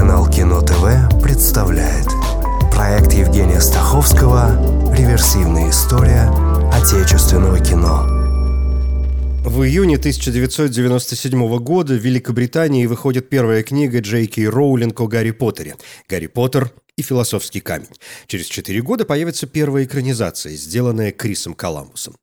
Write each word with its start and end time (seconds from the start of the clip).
Телеканал 0.00 0.30
Кино 0.30 0.62
ТВ 0.62 1.22
представляет 1.22 2.06
Проект 2.72 3.12
Евгения 3.12 3.60
Стаховского 3.60 4.94
«Реверсивная 4.96 5.68
история 5.68 6.22
отечественного 6.72 7.60
кино» 7.60 8.06
В 9.44 9.62
июне 9.62 9.96
1997 9.96 11.58
года 11.58 11.92
в 11.92 11.98
Великобритании 11.98 12.86
выходит 12.86 13.28
первая 13.28 13.62
книга 13.62 14.00
Джей 14.00 14.26
Кей 14.26 14.48
Роулинг 14.48 14.98
о 15.02 15.06
Гарри 15.06 15.32
Поттере. 15.32 15.76
«Гарри 16.08 16.28
Поттер 16.28 16.72
и 16.96 17.02
философский 17.02 17.60
камень». 17.60 17.88
Через 18.26 18.46
четыре 18.46 18.80
года 18.80 19.04
появится 19.04 19.46
первая 19.46 19.84
экранизация, 19.84 20.54
сделанная 20.54 21.12
Крисом 21.12 21.52
Коламбусом. 21.52 22.16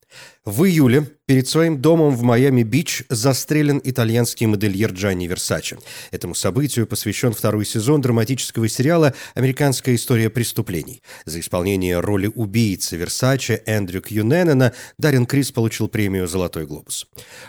В 0.45 0.63
июле 0.63 1.05
перед 1.27 1.47
своим 1.47 1.79
домом 1.81 2.15
в 2.15 2.23
Майами-Бич 2.23 3.03
застрелен 3.09 3.81
итальянский 3.83 4.45
модельер 4.45 4.93
Джанни 4.93 5.27
Версаче. 5.27 5.77
Этому 6.11 6.33
событию 6.33 6.87
посвящен 6.87 7.33
второй 7.33 7.65
сезон 7.65 7.99
драматического 8.01 8.69
сериала 8.69 9.13
«Американская 9.35 9.95
история 9.95 10.29
преступлений». 10.29 11.03
За 11.25 11.41
исполнение 11.41 11.99
роли 11.99 12.31
убийцы 12.33 12.95
Версаче 12.95 13.61
Эндрю 13.65 14.01
Кьюненена 14.01 14.71
Дарин 14.97 15.25
Крис 15.25 15.51
получил 15.51 15.89
премию 15.89 16.29
«Золотой 16.29 16.65
глобус». 16.65 17.07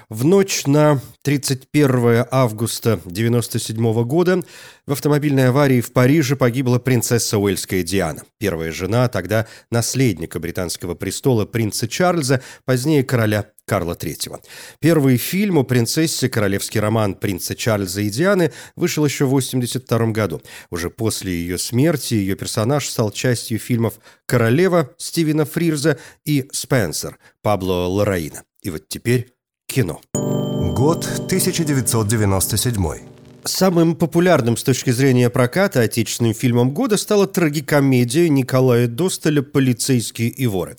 В 0.09 0.25
ночь 0.25 0.67
на 0.67 1.01
31 1.23 2.27
августа 2.33 2.95
1997 2.95 4.05
года 4.05 4.43
в 4.87 4.93
автомобильной 4.93 5.51
аварии 5.51 5.81
в 5.81 5.93
Париже 5.93 6.35
погибла 6.35 6.81
принцесса 6.81 7.39
Уэльская 7.39 7.85
Диана, 7.85 8.23
первая 8.39 8.73
жена 8.73 9.07
тогда 9.09 9.47
наследника 9.71 10.41
британского 10.41 10.97
престола 10.97 11.45
принца 11.45 11.87
Чарльза, 11.87 12.43
позднее 12.65 13.05
короля 13.05 13.53
Карла 13.69 13.93
III. 13.93 14.41
Первый 14.81 15.19
фильм 15.19 15.59
о 15.59 15.63
принцессе, 15.63 16.29
королевский 16.29 16.81
роман 16.81 17.15
принца 17.15 17.55
Чарльза 17.55 18.01
и 18.01 18.09
Дианы, 18.09 18.53
вышел 18.75 19.05
еще 19.05 19.27
в 19.27 19.29
1982 19.29 20.13
году. 20.13 20.43
Уже 20.71 20.91
после 20.91 21.33
ее 21.33 21.59
смерти 21.59 22.15
ее 22.15 22.35
персонаж 22.35 22.89
стал 22.89 23.13
частью 23.13 23.59
фильмов 23.59 24.01
«Королева» 24.27 24.91
Стивена 24.97 25.45
Фрирза 25.45 25.99
и 26.25 26.49
«Спенсер» 26.53 27.19
Пабло 27.43 27.87
Лораина. 27.87 28.43
И 28.63 28.71
вот 28.71 28.89
теперь 28.89 29.33
кино. 29.67 30.01
Год 30.15 31.05
1997 31.27 33.19
Самым 33.49 33.95
популярным 33.95 34.57
с 34.57 34.63
точки 34.63 34.91
зрения 34.91 35.31
проката 35.31 35.81
отечественным 35.81 36.35
фильмом 36.35 36.71
года 36.73 36.97
стала 36.97 37.27
трагикомедия 37.27 38.29
Николая 38.29 38.89
Досталя 38.89 39.43
«Полицейские 39.43 40.29
и 40.29 40.47
воры». 40.47 40.77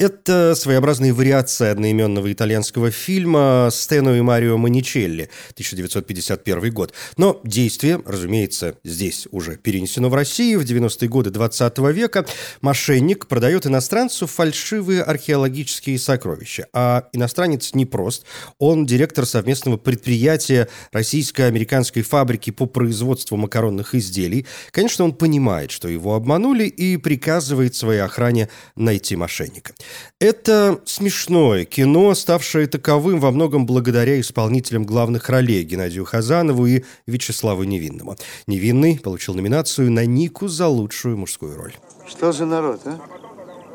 Это 0.00 0.54
своеобразная 0.54 1.12
вариация 1.12 1.72
одноименного 1.72 2.32
итальянского 2.32 2.92
фильма 2.92 3.68
«Стену 3.72 4.16
и 4.16 4.20
Марио 4.20 4.56
Маничелли» 4.56 5.28
1951 5.54 6.72
год. 6.72 6.94
Но 7.16 7.40
действие, 7.42 8.00
разумеется, 8.06 8.76
здесь 8.84 9.26
уже 9.32 9.56
перенесено 9.56 10.08
в 10.08 10.14
Россию. 10.14 10.60
В 10.60 10.62
90-е 10.62 11.08
годы 11.08 11.30
20 11.30 11.78
века 11.78 12.24
мошенник 12.60 13.26
продает 13.26 13.66
иностранцу 13.66 14.28
фальшивые 14.28 15.02
археологические 15.02 15.98
сокровища. 15.98 16.68
А 16.72 17.08
иностранец 17.12 17.74
не 17.74 17.84
прост. 17.84 18.24
Он 18.60 18.86
директор 18.86 19.26
совместного 19.26 19.78
предприятия 19.78 20.68
российско-американской 20.92 22.02
фабрики 22.02 22.52
по 22.52 22.66
производству 22.66 23.36
макаронных 23.36 23.96
изделий. 23.96 24.46
Конечно, 24.70 25.04
он 25.04 25.12
понимает, 25.12 25.72
что 25.72 25.88
его 25.88 26.14
обманули 26.14 26.66
и 26.66 26.96
приказывает 26.98 27.74
своей 27.74 27.98
охране 27.98 28.48
найти 28.76 29.16
мошенника. 29.16 29.74
Это 30.20 30.80
смешное 30.84 31.64
кино, 31.64 32.14
ставшее 32.14 32.66
таковым 32.66 33.20
во 33.20 33.30
многом 33.30 33.66
благодаря 33.66 34.20
исполнителям 34.20 34.84
главных 34.84 35.28
ролей 35.28 35.62
Геннадию 35.64 36.04
Хазанову 36.04 36.66
и 36.66 36.84
Вячеславу 37.06 37.64
Невинному. 37.64 38.16
Невинный 38.46 38.98
получил 38.98 39.34
номинацию 39.34 39.90
на 39.90 40.06
Нику 40.06 40.48
за 40.48 40.68
лучшую 40.68 41.16
мужскую 41.16 41.56
роль. 41.56 41.74
Что 42.06 42.32
за 42.32 42.46
народ, 42.46 42.80
а? 42.84 42.98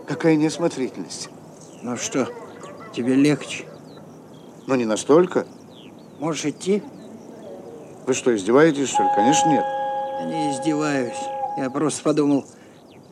Какая 0.08 0.36
неосмотрительность. 0.36 1.30
Ну 1.82 1.98
что, 1.98 2.28
тебе 2.96 3.16
легче? 3.16 3.66
Ну, 4.68 4.76
не 4.76 4.86
настолько. 4.86 5.46
Можешь 6.20 6.46
идти? 6.46 6.82
Вы 8.06 8.14
что, 8.14 8.36
издеваетесь, 8.36 8.90
что 8.90 9.04
ли? 9.04 9.10
Конечно, 9.16 9.50
нет. 9.50 9.64
Я 10.20 10.26
не 10.26 10.52
издеваюсь. 10.52 11.18
Я 11.58 11.70
просто 11.70 12.04
подумал, 12.04 12.46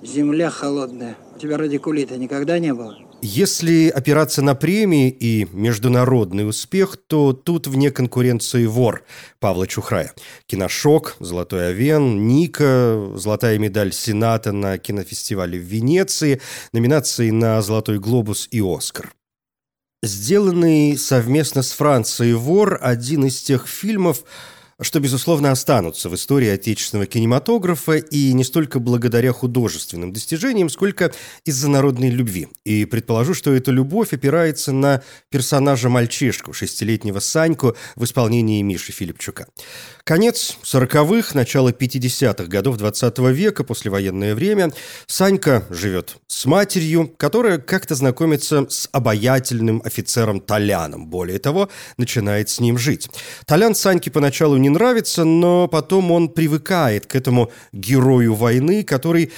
земля 0.02 0.50
холодная. 0.50 1.16
Тебя 1.42 1.58
радикулита 1.58 2.18
никогда 2.18 2.60
не 2.60 2.72
было? 2.72 3.00
Если 3.24 3.90
опираться 3.90 4.44
на 4.44 4.54
премии 4.54 5.10
и 5.10 5.48
международный 5.52 6.48
успех, 6.48 6.98
то 7.08 7.34
тут 7.34 7.66
вне 7.66 7.90
конкуренции 7.90 8.68
вор 8.68 9.04
Павла 9.40 9.66
Чухрая. 9.66 10.14
Киношок, 10.46 11.16
Золотой 11.20 11.70
Овен, 11.70 12.28
Ника, 12.28 13.14
золотая 13.16 13.58
медаль 13.58 13.92
Сената 13.92 14.52
на 14.52 14.78
кинофестивале 14.78 15.58
в 15.58 15.64
Венеции, 15.64 16.40
номинации 16.74 17.32
на 17.32 17.60
Золотой 17.64 17.98
глобус 17.98 18.48
и 18.52 18.62
Оскар. 18.62 19.12
Сделанный 20.04 20.96
совместно 20.96 21.64
с 21.64 21.72
Францией 21.72 22.34
«Вор» 22.34 22.78
один 22.80 23.26
из 23.26 23.42
тех 23.42 23.68
фильмов, 23.68 24.26
что, 24.82 25.00
безусловно, 25.00 25.52
останутся 25.52 26.10
в 26.10 26.16
истории 26.16 26.50
отечественного 26.50 27.06
кинематографа 27.06 27.94
и 27.94 28.34
не 28.34 28.44
столько 28.44 28.80
благодаря 28.80 29.32
художественным 29.32 30.12
достижениям, 30.12 30.70
сколько 30.70 31.12
из-за 31.46 31.70
народной 31.70 32.10
любви. 32.10 32.48
И 32.66 32.86
предположу, 32.86 33.34
что 33.34 33.54
эта 33.54 33.72
любовь 33.72 34.14
опирается 34.14 34.72
на 34.72 35.04
персонажа 35.30 35.90
мальчишку, 35.90 36.54
шестилетнего 36.54 37.20
Саньку 37.20 37.76
в 37.96 38.04
исполнении 38.04 38.62
Миши 38.62 38.92
Филипчука. 38.92 39.48
Конец 40.04 40.58
40-х, 40.64 41.36
начало 41.36 41.72
50-х 41.72 42.46
годов 42.46 42.78
20 42.78 43.20
-го 43.20 43.32
века, 43.32 43.64
послевоенное 43.64 44.34
время. 44.34 44.72
Санька 45.06 45.64
живет 45.70 46.18
с 46.28 46.46
матерью, 46.46 47.14
которая 47.18 47.60
как-то 47.60 47.94
знакомится 47.94 48.66
с 48.68 48.90
обаятельным 48.92 49.82
офицером 49.86 50.42
Толяном. 50.42 51.08
Более 51.08 51.38
того, 51.38 51.70
начинает 51.98 52.50
с 52.50 52.60
ним 52.60 52.80
жить. 52.80 53.10
Толян 53.46 53.76
Саньке 53.76 54.10
поначалу 54.10 54.58
не 54.58 54.71
нравится, 54.74 55.24
но 55.24 55.68
потом 55.68 56.12
он 56.12 56.30
привыкает 56.30 57.06
к 57.06 57.16
этому 57.16 57.52
герою 57.72 58.34
войны, 58.34 58.84
который, 58.84 59.32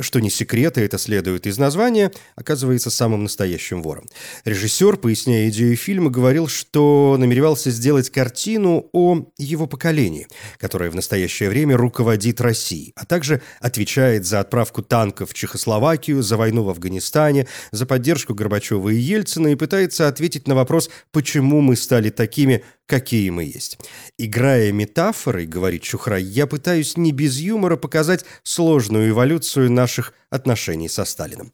что 0.00 0.20
не 0.20 0.30
секрет, 0.30 0.78
и 0.78 0.82
это 0.82 0.98
следует 0.98 1.46
из 1.46 1.58
названия, 1.58 2.12
оказывается 2.36 2.90
самым 2.90 3.24
настоящим 3.24 3.82
вором. 3.82 4.06
Режиссер, 4.44 4.96
поясняя 4.96 5.48
идею 5.48 5.76
фильма, 5.76 6.10
говорил, 6.10 6.48
что 6.48 7.16
намеревался 7.18 7.70
сделать 7.70 8.10
картину 8.10 8.88
о 8.92 9.26
его 9.38 9.66
поколении, 9.66 10.26
которое 10.58 10.90
в 10.90 10.94
настоящее 10.94 11.48
время 11.48 11.76
руководит 11.76 12.40
Россией, 12.40 12.92
а 12.96 13.04
также 13.04 13.42
отвечает 13.60 14.26
за 14.26 14.40
отправку 14.40 14.82
танков 14.82 15.30
в 15.30 15.34
Чехословакию, 15.34 16.22
за 16.22 16.36
войну 16.36 16.64
в 16.64 16.70
Афганистане, 16.70 17.46
за 17.70 17.86
поддержку 17.86 18.34
Горбачева 18.34 18.88
и 18.88 18.96
Ельцина 18.96 19.48
и 19.48 19.54
пытается 19.54 20.08
ответить 20.08 20.48
на 20.48 20.54
вопрос, 20.54 20.90
почему 21.12 21.60
мы 21.60 21.76
стали 21.76 22.10
такими, 22.10 22.64
какие 22.88 23.28
мы 23.30 23.44
есть. 23.44 23.78
Играя 24.16 24.72
метафорой, 24.72 25.46
говорит 25.46 25.82
Чухрай, 25.82 26.22
я 26.22 26.46
пытаюсь 26.46 26.96
не 26.96 27.12
без 27.12 27.38
юмора 27.38 27.76
показать 27.76 28.24
сложную 28.42 29.10
эволюцию 29.10 29.70
наших 29.70 30.14
отношений 30.30 30.88
со 30.88 31.04
Сталиным. 31.04 31.52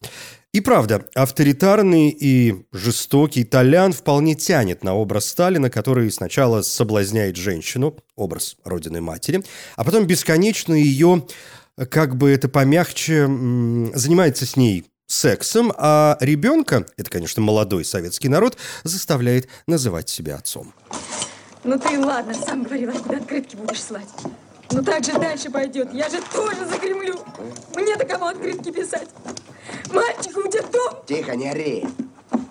И 0.52 0.60
правда, 0.60 1.04
авторитарный 1.16 2.10
и 2.10 2.64
жестокий 2.72 3.42
Толян 3.42 3.92
вполне 3.92 4.36
тянет 4.36 4.84
на 4.84 4.94
образ 4.94 5.26
Сталина, 5.26 5.68
который 5.68 6.10
сначала 6.12 6.62
соблазняет 6.62 7.34
женщину, 7.34 7.98
образ 8.14 8.56
родины 8.64 9.00
матери, 9.00 9.42
а 9.74 9.82
потом 9.82 10.06
бесконечно 10.06 10.74
ее, 10.74 11.26
как 11.90 12.16
бы 12.16 12.30
это 12.30 12.48
помягче, 12.48 13.26
занимается 13.94 14.46
с 14.46 14.56
ней 14.56 14.84
сексом, 15.06 15.72
а 15.76 16.16
ребенка, 16.20 16.86
это, 16.96 17.10
конечно, 17.10 17.42
молодой 17.42 17.84
советский 17.84 18.28
народ, 18.28 18.56
заставляет 18.82 19.48
называть 19.66 20.08
себя 20.08 20.36
отцом. 20.36 20.72
Ну 21.62 21.78
ты 21.78 21.98
ладно, 21.98 22.34
сам 22.34 22.62
говорил, 22.62 22.90
откуда 22.90 23.16
открытки 23.16 23.56
будешь 23.56 23.82
слать. 23.82 24.08
Ну 24.70 24.82
так 24.82 25.04
же 25.04 25.12
дальше 25.12 25.50
пойдет. 25.50 25.92
Я 25.92 26.08
же 26.08 26.20
тоже 26.32 26.66
загремлю. 26.66 27.18
Мне-то 27.74 28.04
кому 28.04 28.26
открытки 28.26 28.70
писать? 28.70 29.08
Мальчик, 29.92 30.36
у 30.36 30.48
тебя 30.48 30.62
дом. 30.62 31.02
Тихо, 31.06 31.36
не 31.36 31.48
ори. 31.50 31.86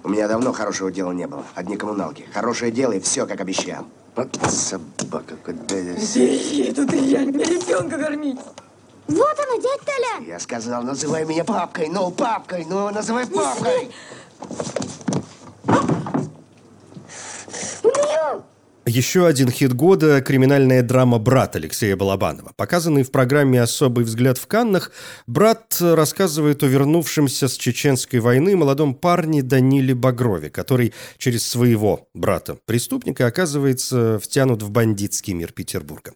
У 0.03 0.09
меня 0.09 0.27
давно 0.27 0.53
хорошего 0.53 0.91
дела 0.91 1.11
не 1.11 1.27
было. 1.27 1.45
Одни 1.55 1.77
коммуналки. 1.77 2.25
Хорошее 2.33 2.71
дело 2.71 2.93
и 2.93 2.99
все, 2.99 3.25
как 3.25 3.41
обещал. 3.41 3.85
Вот 4.15 4.37
собака, 4.47 5.35
куда 5.43 5.75
я... 5.75 5.93
Бери 5.93 6.69
эту 6.69 6.85
дрянь, 6.85 7.29
мне 7.29 7.43
ребенка 7.45 7.97
кормить. 7.97 8.39
Вот 9.07 9.39
она, 9.39 9.57
дядь 9.57 9.81
Толян. 9.81 10.23
Я 10.25 10.39
сказал, 10.39 10.83
называй 10.83 11.25
меня 11.25 11.43
папкой. 11.43 11.89
Ну, 11.89 12.09
папкой, 12.11 12.65
ну, 12.67 12.89
называй 12.89 13.27
папкой. 13.27 13.91
У 17.83 17.87
нее 17.87 18.43
Еще 18.85 19.25
один 19.25 19.49
хит 19.49 19.71
года– 19.73 20.21
криминальная 20.25 20.81
драма 20.83 21.17
«Брат» 21.17 21.55
Алексея 21.55 21.95
Балабанова. 21.95 22.51
Показанный 22.57 23.03
в 23.03 23.11
программе 23.11 23.61
«Особый 23.61 24.03
взгляд 24.03 24.37
в 24.37 24.45
Каннах», 24.45 24.91
«Брат» 25.25 25.77
рассказывает 25.79 26.63
о 26.63 26.67
вернувшемся 26.67 27.47
с 27.47 27.55
чеченской 27.55 28.19
войны 28.19 28.57
молодом 28.57 28.93
парне 28.93 29.41
Даниле 29.41 29.95
Багрове, 29.95 30.49
который 30.49 30.93
через 31.17 31.47
своего 31.47 32.09
брата-преступника 32.13 33.25
оказывается 33.25 34.19
втянут 34.21 34.61
в 34.61 34.69
бандитский 34.69 35.31
мир 35.31 35.53
Петербурга. 35.53 36.11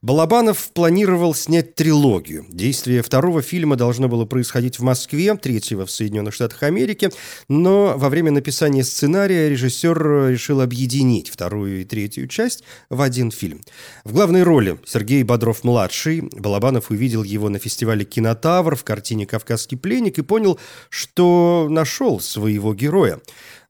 Балабанов 0.00 0.70
планировал 0.72 1.34
снять 1.34 1.74
трилогию. 1.74 2.46
Действие 2.48 3.02
второго 3.02 3.42
фильма 3.42 3.76
должно 3.76 4.08
было 4.08 4.24
происходить 4.24 4.78
в 4.78 4.82
Москве, 4.82 5.34
третьего 5.34 5.84
в 5.84 5.90
Соединенных 5.90 6.32
Штатах 6.32 6.62
Америки, 6.62 7.10
но 7.48 7.94
во 7.98 8.08
время 8.08 8.30
написания 8.30 8.84
сценария 8.84 9.50
режиссер 9.50 10.30
решил 10.30 10.62
объединить 10.62 11.28
вторую 11.28 11.82
и 11.82 11.84
третью 11.84 11.97
часть 12.06 12.62
в 12.90 13.00
один 13.00 13.30
фильм. 13.30 13.62
В 14.04 14.12
главной 14.12 14.42
роли 14.42 14.78
Сергей 14.84 15.22
Бодров-младший. 15.22 16.20
Балабанов 16.20 16.90
увидел 16.90 17.24
его 17.24 17.48
на 17.48 17.58
фестивале 17.58 18.04
«Кинотавр» 18.04 18.76
в 18.76 18.84
картине 18.84 19.26
«Кавказский 19.26 19.76
пленник» 19.76 20.18
и 20.18 20.22
понял, 20.22 20.58
что 20.90 21.66
нашел 21.70 22.20
своего 22.20 22.74
героя. 22.74 23.18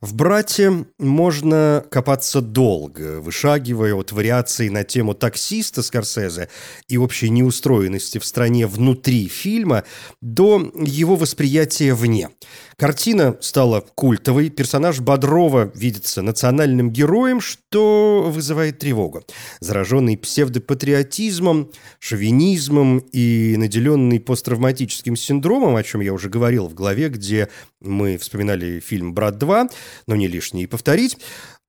В 0.01 0.15
«Брате» 0.15 0.85
можно 0.97 1.83
копаться 1.91 2.39
долго, 2.39 3.19
вышагивая 3.19 3.93
от 3.95 4.13
вариаций 4.13 4.69
на 4.69 4.85
тему 4.85 5.13
таксиста 5.13 5.83
Скорсезе 5.83 6.47
и 6.87 6.97
общей 6.97 7.29
неустроенности 7.29 8.17
в 8.17 8.23
стране 8.23 8.65
внутри 8.65 9.27
фильма 9.27 9.83
до 10.21 10.71
его 10.73 11.17
восприятия 11.17 11.93
вне. 11.93 12.29
Картина 12.77 13.35
стала 13.41 13.81
культовой, 13.81 14.49
персонаж 14.49 15.01
Бодрова 15.01 15.69
видится 15.75 16.21
национальным 16.21 16.91
героем, 16.91 17.41
что 17.41 18.31
вызывает 18.33 18.79
тревогу. 18.79 19.23
Зараженный 19.59 20.17
псевдопатриотизмом, 20.17 21.71
шовинизмом 21.99 22.99
и 23.11 23.55
наделенный 23.57 24.21
посттравматическим 24.21 25.17
синдромом, 25.17 25.75
о 25.75 25.83
чем 25.83 25.99
я 25.99 26.13
уже 26.13 26.29
говорил 26.29 26.69
в 26.69 26.73
главе, 26.73 27.09
где 27.09 27.49
мы 27.81 28.17
вспоминали 28.17 28.79
фильм 28.79 29.13
«Брат 29.13 29.41
2», 29.41 29.71
но 30.07 30.15
не 30.15 30.27
лишнее 30.27 30.63
и 30.63 30.67
повторить, 30.67 31.17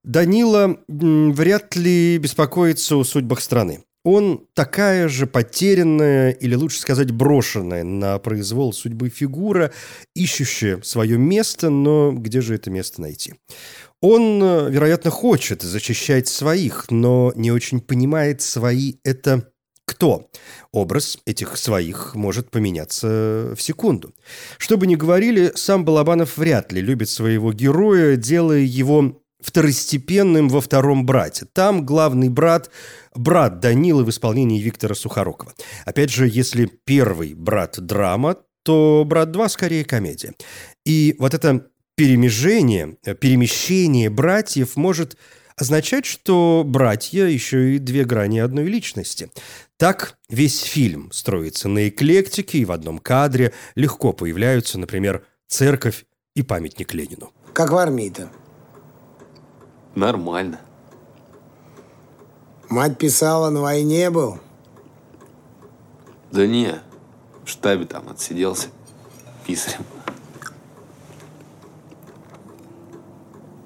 Данила 0.03 0.79
вряд 0.89 1.77
ли 1.77 2.17
беспокоится 2.19 2.97
о 2.97 3.05
судьбах 3.05 3.41
страны. 3.41 3.85
Он 4.03 4.47
такая 4.55 5.09
же 5.09 5.27
потерянная, 5.27 6.31
или 6.31 6.55
лучше 6.55 6.81
сказать, 6.81 7.11
брошенная 7.11 7.85
на 7.85 8.19
произвол 8.19 8.73
судьбы 8.73 9.11
фигура, 9.11 9.73
ищущая 10.15 10.81
свое 10.83 11.19
место, 11.19 11.69
но 11.69 12.13
где 12.13 12.41
же 12.41 12.55
это 12.55 12.71
место 12.71 13.03
найти? 13.03 13.35
Он, 14.01 14.41
вероятно, 14.71 15.11
хочет 15.11 15.61
защищать 15.61 16.29
своих, 16.29 16.87
но 16.91 17.35
не 17.37 17.53
очень 17.53 17.81
понимает, 17.81 18.41
свои 18.41 18.95
это 19.05 19.50
кто. 19.91 20.31
Образ 20.73 21.19
этих 21.27 21.57
своих 21.57 22.15
может 22.15 22.51
поменяться 22.51 23.55
в 23.57 23.61
секунду. 23.61 24.15
Что 24.57 24.77
бы 24.77 24.87
ни 24.87 24.95
говорили, 24.95 25.51
сам 25.57 25.85
Балабанов 25.85 26.37
вряд 26.37 26.71
ли 26.71 26.81
любит 26.81 27.11
своего 27.11 27.53
героя, 27.53 28.15
делая 28.15 28.61
его 28.61 29.21
второстепенным 29.41 30.49
во 30.49 30.61
втором 30.61 31.07
брате. 31.07 31.47
Там 31.53 31.85
главный 31.85 32.29
брат– 32.29 32.71
брат 33.15 33.59
Данилы 33.59 34.05
в 34.05 34.11
исполнении 34.11 34.61
Виктора 34.61 34.95
Сухорукова. 34.95 35.55
Опять 35.85 36.11
же, 36.11 36.29
если 36.29 36.67
первый 36.85 37.35
брат– 37.35 37.79
драма, 37.81 38.37
то 38.63 39.05
брат 39.05 39.33
2 39.33 39.49
скорее 39.49 39.85
комедия. 39.85 40.35
И 40.85 41.17
вот 41.19 41.35
это 41.35 41.67
перемежение, 41.97 42.97
перемещение 43.21 44.09
братьев 44.09 44.77
может 44.77 45.17
означать, 45.57 46.07
что 46.07 46.63
братья 46.67 47.25
еще 47.25 47.75
и 47.75 47.79
две 47.79 48.05
грани 48.05 48.39
одной 48.39 48.65
личности. 48.65 49.31
Так 49.81 50.19
весь 50.29 50.61
фильм 50.61 51.11
строится 51.11 51.67
на 51.67 51.89
эклектике, 51.89 52.59
и 52.59 52.67
в 52.67 52.71
одном 52.71 52.99
кадре 52.99 53.55
легко 53.75 54.13
появляются, 54.13 54.79
например, 54.79 55.25
церковь 55.49 56.05
и 56.35 56.43
памятник 56.43 56.93
Ленину. 56.93 57.33
Как 57.55 57.71
в 57.71 57.77
армии-то? 57.79 58.31
Нормально. 59.95 60.61
Мать 62.69 62.99
писала, 62.99 63.49
на 63.49 63.63
войне 63.63 64.11
был? 64.11 64.39
Да 66.31 66.47
не, 66.47 66.75
в 67.47 67.49
штабе 67.49 67.87
там 67.87 68.07
отсиделся 68.11 68.69
писарем. 69.47 69.87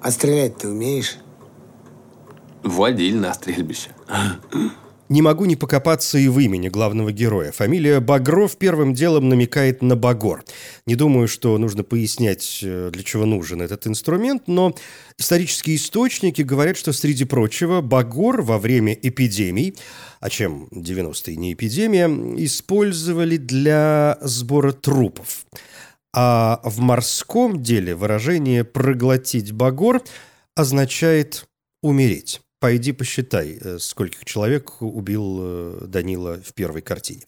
А 0.01 0.11
стрелять 0.11 0.55
ты 0.55 0.69
умеешь? 0.69 1.17
Водили 2.63 3.17
на 3.17 3.33
стрельбище. 3.33 3.93
Не 5.07 5.21
могу 5.21 5.45
не 5.45 5.55
покопаться 5.55 6.17
и 6.17 6.27
в 6.27 6.39
имени 6.39 6.67
главного 6.67 7.11
героя. 7.11 7.51
Фамилия 7.51 7.99
Багров 7.99 8.57
первым 8.57 8.95
делом 8.95 9.29
намекает 9.29 9.83
на 9.83 9.95
Багор. 9.95 10.43
Не 10.87 10.95
думаю, 10.95 11.27
что 11.27 11.55
нужно 11.59 11.83
пояснять, 11.83 12.61
э, 12.63 12.89
для 12.91 13.03
чего 13.03 13.25
нужен 13.25 13.61
этот 13.61 13.85
инструмент, 13.85 14.47
но 14.47 14.75
исторические 15.19 15.75
источники 15.75 16.41
говорят, 16.41 16.75
что, 16.75 16.91
среди 16.91 17.25
прочего, 17.25 17.81
Багор 17.81 18.41
во 18.41 18.57
время 18.57 18.93
эпидемий, 18.93 19.75
а 20.21 20.31
чем 20.31 20.69
90-е 20.71 21.35
не 21.35 21.53
эпидемия, 21.53 22.07
использовали 22.43 23.37
для 23.37 24.17
сбора 24.21 24.71
трупов. 24.71 25.45
А 26.15 26.61
в 26.63 26.79
морском 26.79 27.61
деле 27.61 27.93
выражение 27.93 28.63
«проглотить 28.63 29.51
Багор» 29.51 30.01
означает 30.55 31.45
«умереть». 31.83 32.41
Пойди 32.59 32.93
посчитай, 32.93 33.57
э, 33.59 33.77
скольких 33.79 34.25
человек 34.25 34.81
убил 34.81 35.39
э, 35.41 35.85
Данила 35.87 36.39
в 36.43 36.53
первой 36.53 36.81
картине. 36.81 37.21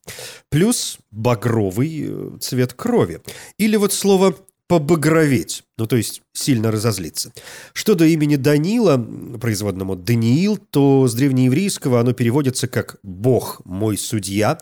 Плюс 0.49 0.99
багровый 1.11 2.05
э, 2.07 2.37
цвет 2.39 2.73
крови. 2.73 3.21
Или 3.57 3.75
вот 3.75 3.93
слово 3.93 4.35
побагроветь, 4.67 5.63
ну 5.77 5.87
то 5.87 5.95
есть 5.95 6.21
сильно 6.33 6.71
разозлиться. 6.71 7.31
Что 7.73 7.95
до 7.95 8.05
имени 8.05 8.35
Данила, 8.35 8.97
производному 9.39 9.95
Даниил, 9.95 10.57
то 10.57 11.07
с 11.07 11.13
древнееврейского 11.13 11.99
оно 11.99 12.13
переводится 12.13 12.67
как 12.67 12.97
«Бог 13.03 13.61
мой 13.65 13.97
судья», 13.97 14.57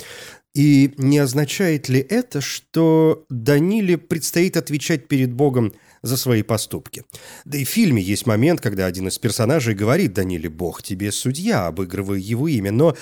и 0.54 0.94
не 0.98 1.20
означает 1.20 1.90
ли 1.90 2.00
это, 2.00 2.40
что 2.40 3.26
Даниле 3.30 3.98
предстоит 3.98 4.56
отвечать 4.56 5.10
перед 5.10 5.34
Богом 5.34 5.74
за 6.06 6.18
свои 6.18 6.44
поступки. 6.44 7.04
Да 7.46 7.58
и 7.58 7.66
в 7.66 7.70
фильме 7.70 8.02
есть 8.02 8.26
момент, 8.26 8.62
когда 8.62 8.86
один 8.86 9.08
из 9.08 9.18
персонажей 9.18 9.74
говорит 9.74 10.14
Даниле 10.14 10.50
«Бог 10.50 10.84
тебе 10.84 11.12
судья», 11.12 11.68
обыгрывая 11.68 12.20
его 12.20 12.48
имя, 12.48 12.72
но 12.72 12.96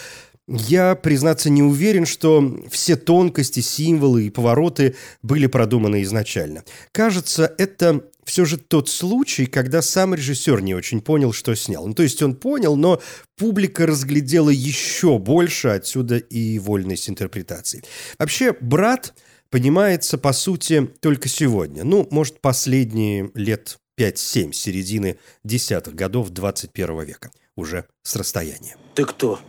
я, 0.48 0.96
признаться, 0.96 1.50
не 1.50 1.64
уверен, 1.64 2.06
что 2.06 2.66
все 2.70 2.98
тонкости, 2.98 3.62
символы 3.62 4.26
и 4.26 4.30
повороты 4.30 4.96
были 5.22 5.48
продуманы 5.48 6.04
изначально. 6.04 6.66
Кажется, 6.92 7.54
это 7.58 8.04
все 8.26 8.44
же 8.44 8.58
тот 8.58 8.90
случай, 8.90 9.46
когда 9.46 9.82
сам 9.82 10.14
режиссер 10.14 10.62
не 10.62 10.76
очень 10.76 11.02
понял, 11.02 11.32
что 11.32 11.56
снял. 11.56 11.88
Ну, 11.88 11.94
то 11.94 12.04
есть 12.04 12.22
он 12.22 12.36
понял, 12.36 12.76
но 12.76 13.02
публика 13.38 13.86
разглядела 13.86 14.50
еще 14.50 15.18
больше, 15.18 15.70
отсюда 15.70 16.18
и 16.18 16.60
вольность 16.60 17.10
интерпретации. 17.10 17.84
Вообще, 18.20 18.54
«Брат» 18.60 19.13
понимается, 19.53 20.17
по 20.17 20.33
сути, 20.33 20.89
только 21.00 21.29
сегодня. 21.29 21.83
Ну, 21.83 22.07
может, 22.10 22.41
последние 22.41 23.29
лет 23.36 23.77
5-7, 24.00 24.51
середины 24.51 25.19
десятых 25.43 25.93
годов 25.93 26.31
21 26.31 27.01
века. 27.01 27.29
Уже 27.55 27.86
с 28.01 28.15
расстояния. 28.15 28.75
Ты 28.95 29.05
кто? 29.05 29.39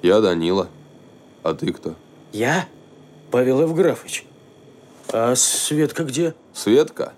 Я 0.00 0.22
Данила. 0.22 0.70
А 1.42 1.52
ты 1.52 1.70
кто? 1.70 1.94
Я? 2.32 2.66
Павел 3.30 3.60
Евграфович. 3.60 4.24
А 5.12 5.34
Светка 5.34 6.04
где? 6.04 6.34
Светка? 6.54 7.12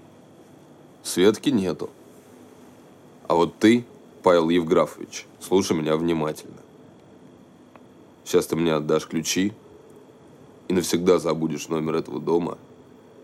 Светки 1.05 1.51
нету. 1.51 1.89
А 3.29 3.37
вот 3.37 3.61
ты, 3.61 3.85
Павел 4.25 4.49
Евграфович, 4.49 5.27
слушай 5.39 5.77
меня 5.77 5.97
внимательно. 5.97 6.59
Сейчас 8.25 8.49
ты 8.49 8.57
мне 8.57 8.75
отдашь 8.75 9.07
ключи, 9.07 9.53
и 10.69 10.73
навсегда 10.73 11.19
забудешь 11.19 11.69
номер 11.69 11.97
этого 11.97 12.21
дома 12.21 12.59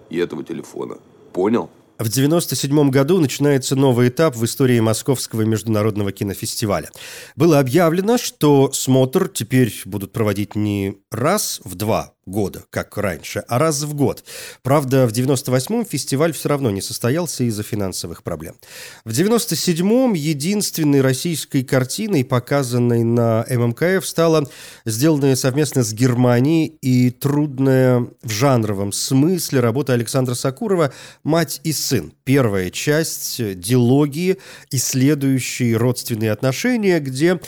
и 0.09 0.19
этого 0.19 0.45
телефона. 0.45 0.99
Понял? 1.33 1.71
В 1.99 2.09
1997 2.09 2.89
году 2.89 3.21
начинается 3.21 3.77
новый 3.77 4.09
этап 4.09 4.35
в 4.35 4.43
истории 4.47 4.81
Московского 4.81 5.43
международного 5.43 6.13
кинофестиваля. 6.13 6.89
Было 7.37 7.59
объявлено, 7.59 8.17
что 8.17 8.73
смотр 8.73 9.29
теперь 9.29 9.75
будут 9.85 10.11
проводить 10.11 10.57
не 10.57 10.97
раз 11.11 11.61
в 11.63 11.75
два 11.75 12.15
года, 12.27 12.65
как 12.71 12.97
раньше, 12.97 13.43
а 13.49 13.59
раз 13.59 13.83
в 13.83 13.95
год. 13.95 14.25
Правда, 14.63 15.07
в 15.07 15.13
98-м 15.13 15.85
фестиваль 15.85 16.33
все 16.33 16.49
равно 16.49 16.71
не 16.71 16.83
состоялся 16.83 17.45
из-за 17.45 17.63
финансовых 17.63 18.23
проблем. 18.23 18.57
В 19.05 19.11
97-м 19.11 20.13
единственной 20.15 21.01
российской 21.01 21.65
картиной, 21.65 22.25
показанной 22.25 23.03
на 23.03 23.45
ММКФ, 23.49 24.07
стала 24.07 24.49
сделанная 24.85 25.37
совместно 25.37 25.83
с 25.83 25.93
Германией 25.93 26.77
и 26.81 27.11
трудная 27.11 28.07
в 28.23 28.31
жанровом 28.31 28.93
смысле 28.93 29.61
работа 29.61 29.93
Александра 29.93 30.35
Сакурова 30.35 30.93
«Мать 31.25 31.61
и 31.65 31.73
сын». 31.73 32.13
Первая 32.25 32.71
часть 32.71 33.59
дилогии, 33.59 34.39
исследующей 34.71 35.75
родственные 35.75 36.33
отношения, 36.33 37.01
где 37.01 37.41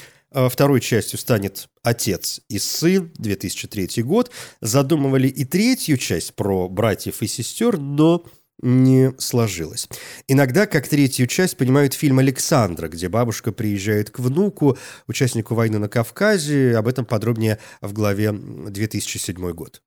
Второй 0.51 0.81
частью 0.81 1.19
станет 1.19 1.69
«Отец 1.83 2.41
и 2.49 2.59
сын», 2.59 3.12
2003 3.17 4.03
год. 4.03 4.31
Задумывали 4.61 5.29
и 5.29 5.45
третью 5.45 5.99
часть 5.99 6.35
про 6.35 6.69
братьев 6.69 7.23
и 7.23 7.27
сестер, 7.27 7.79
но 7.79 8.25
не 8.61 9.12
сложилось. 9.19 9.89
Иногда, 10.29 10.67
как 10.67 10.87
третью 10.89 11.27
часть, 11.27 11.57
понимают 11.57 11.95
фильм 11.95 12.21
«Александра», 12.21 12.89
где 12.89 13.09
бабушка 13.09 13.53
приезжает 13.53 14.11
к 14.11 14.21
внуку, 14.21 14.79
участнику 15.09 15.55
войны 15.55 15.79
на 15.79 15.89
Кавказе. 15.89 16.77
Об 16.77 16.87
этом 16.87 17.05
подробнее 17.05 17.59
в 17.81 17.93
главе 17.93 18.33
2007 18.33 19.53
год. 19.53 19.83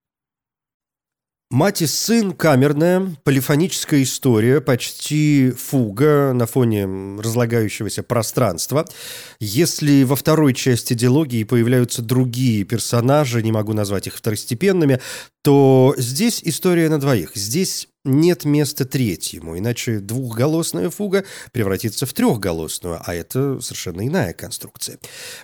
Мать 1.51 1.83
и 1.83 1.85
сын– 1.85 2.31
камерная, 2.33 3.15
полифоническая 3.23 4.01
история, 4.01 4.61
почти 4.61 5.51
фуга 5.51 6.33
на 6.33 6.47
фоне 6.47 6.85
разлагающегося 7.21 8.01
пространства. 8.01 8.87
Если 9.39 10.03
во 10.03 10.15
второй 10.15 10.55
части 10.55 10.95
диалогии 10.95 11.43
появляются 11.43 12.01
другие 12.01 12.63
персонажи, 12.63 13.43
не 13.43 13.51
могу 13.51 13.73
назвать 13.73 14.07
их 14.07 14.15
второстепенными, 14.15 14.99
то 15.43 15.93
здесь 15.99 16.41
история 16.43 16.89
на 16.89 16.99
двоих. 16.99 17.35
Здесь 17.35 17.89
нет 18.03 18.43
места 18.43 18.83
третьему, 18.83 19.55
иначе 19.55 19.99
двухголосная 19.99 20.89
фуга 20.89 21.25
превратится 21.51 22.07
в 22.07 22.13
трехголосную, 22.13 22.99
а 23.05 23.13
это 23.13 23.61
совершенно 23.61 24.07
иная 24.07 24.33
конструкция. 24.33 24.97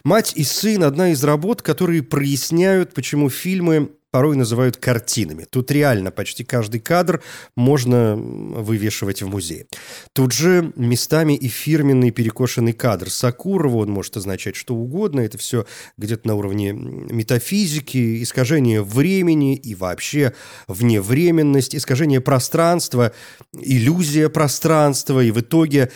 «Мать 0.04 0.34
и 0.36 0.44
сын»– 0.44 0.84
одна 0.84 1.12
из 1.12 1.24
работ, 1.24 1.62
которые 1.62 2.02
проясняют, 2.02 2.96
почему 2.96 3.30
фильмы 3.30 3.92
порой 4.12 4.36
называют 4.36 4.78
картинами. 4.78 5.46
Тут 5.50 5.72
реально 5.72 6.12
почти 6.12 6.44
каждый 6.44 6.80
кадр 6.82 7.24
можно 7.56 8.16
вывешивать 8.16 9.22
в 9.22 9.28
музее. 9.28 9.68
Тут 10.14 10.34
же 10.34 10.74
местами 10.76 11.34
и 11.34 11.48
фирменный 11.48 12.12
перекошенный 12.12 12.74
кадр. 12.74 13.10
Сакурова, 13.10 13.78
он 13.78 13.90
может 13.90 14.18
означать 14.18 14.56
что 14.56 14.76
угодно, 14.76 15.22
это 15.22 15.38
все 15.38 15.66
где-то 15.98 16.28
на 16.28 16.36
уровне 16.36 16.74
метафизики, 16.74 18.22
искажение 18.22 18.84
времени 18.84 19.56
и 19.56 19.74
вообще 19.76 20.34
вневременность, 20.68 21.76
искажение 21.76 22.22
пространства, 22.22 23.14
иллюзия 23.54 24.30
пространства, 24.30 25.24
и 25.24 25.32
в 25.32 25.40
итоге 25.40 25.92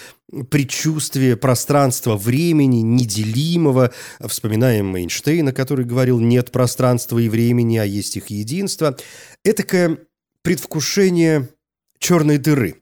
предчувствие 0.49 1.37
пространства 1.37 2.15
времени, 2.15 2.77
неделимого. 2.81 3.93
Вспоминаем 4.19 4.95
Эйнштейна, 4.95 5.53
который 5.53 5.85
говорил 5.85 6.19
«нет 6.19 6.51
пространства 6.51 7.19
и 7.19 7.29
времени, 7.29 7.77
а 7.77 7.85
есть 7.85 8.17
их 8.17 8.27
единство». 8.27 8.97
Этакое 9.43 9.99
предвкушение 10.41 11.49
черной 11.99 12.37
дыры. 12.37 12.81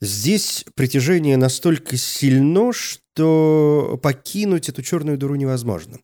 Здесь 0.00 0.64
притяжение 0.74 1.36
настолько 1.36 1.96
сильно, 1.96 2.72
что 2.72 3.98
покинуть 4.02 4.68
эту 4.68 4.82
черную 4.82 5.16
дыру 5.16 5.36
невозможно. 5.36 5.98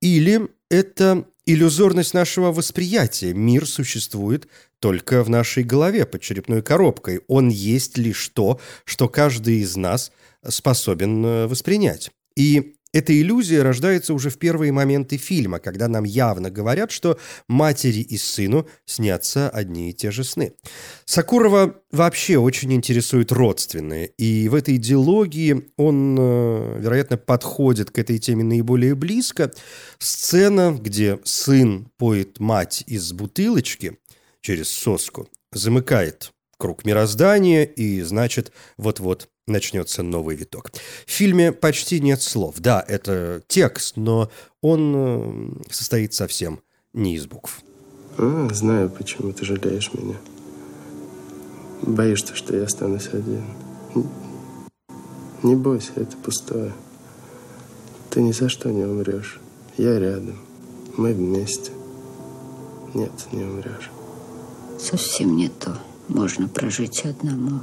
Или 0.00 0.48
это 0.70 1.26
иллюзорность 1.46 2.12
нашего 2.12 2.52
восприятия. 2.52 3.32
Мир 3.32 3.66
существует 3.66 4.48
только 4.80 5.22
в 5.24 5.30
нашей 5.30 5.62
голове 5.62 6.04
под 6.04 6.20
черепной 6.20 6.60
коробкой. 6.60 7.20
Он 7.28 7.48
есть 7.48 7.96
лишь 7.96 8.28
то, 8.28 8.60
что 8.84 9.08
каждый 9.08 9.60
из 9.60 9.76
нас 9.76 10.12
способен 10.46 11.24
э, 11.24 11.46
воспринять. 11.46 12.10
И 12.36 12.74
эта 12.92 13.18
иллюзия 13.18 13.62
рождается 13.62 14.14
уже 14.14 14.30
в 14.30 14.38
первые 14.38 14.72
моменты 14.72 15.16
фильма, 15.16 15.58
когда 15.58 15.88
нам 15.88 16.04
явно 16.04 16.50
говорят, 16.50 16.90
что 16.90 17.18
матери 17.48 18.00
и 18.00 18.16
сыну 18.16 18.68
снятся 18.84 19.50
одни 19.50 19.90
и 19.90 19.92
те 19.92 20.10
же 20.10 20.24
сны. 20.24 20.54
Сакурова 21.04 21.76
вообще 21.90 22.38
очень 22.38 22.72
интересует 22.72 23.32
родственные, 23.32 24.08
и 24.18 24.48
в 24.48 24.54
этой 24.54 24.78
диалогии 24.78 25.68
он, 25.76 26.16
э, 26.18 26.78
вероятно, 26.80 27.16
подходит 27.16 27.90
к 27.90 27.98
этой 27.98 28.18
теме 28.18 28.44
наиболее 28.44 28.94
близко. 28.94 29.52
Сцена, 29.98 30.76
где 30.80 31.18
сын 31.24 31.88
поет 31.98 32.40
мать 32.40 32.84
из 32.86 33.12
бутылочки 33.12 33.98
через 34.40 34.70
соску, 34.70 35.28
замыкает 35.52 36.32
круг 36.58 36.84
мироздания, 36.84 37.64
и, 37.64 38.00
значит, 38.02 38.52
вот-вот 38.76 39.28
начнется 39.46 40.02
новый 40.02 40.36
виток. 40.36 40.72
В 41.06 41.10
фильме 41.10 41.52
почти 41.52 42.00
нет 42.00 42.22
слов. 42.22 42.56
Да, 42.58 42.84
это 42.86 43.42
текст, 43.46 43.96
но 43.96 44.30
он 44.60 44.94
э, 44.96 45.70
состоит 45.70 46.14
совсем 46.14 46.60
не 46.92 47.14
из 47.14 47.26
букв. 47.26 47.60
А, 48.18 48.48
знаю, 48.52 48.90
почему 48.90 49.32
ты 49.32 49.44
жалеешь 49.44 49.92
меня. 49.92 50.16
Боишься, 51.82 52.34
что 52.34 52.56
я 52.56 52.64
останусь 52.64 53.08
один. 53.12 53.44
Не 55.42 55.54
бойся, 55.54 55.92
это 55.96 56.16
пустое. 56.16 56.72
Ты 58.10 58.22
ни 58.22 58.32
за 58.32 58.48
что 58.48 58.70
не 58.70 58.84
умрешь. 58.84 59.38
Я 59.76 59.98
рядом. 59.98 60.38
Мы 60.96 61.12
вместе. 61.12 61.70
Нет, 62.94 63.12
не 63.32 63.44
умрешь. 63.44 63.90
Совсем 64.80 65.36
не 65.36 65.48
то. 65.48 65.78
Можно 66.08 66.48
прожить 66.48 67.04
одному. 67.04 67.60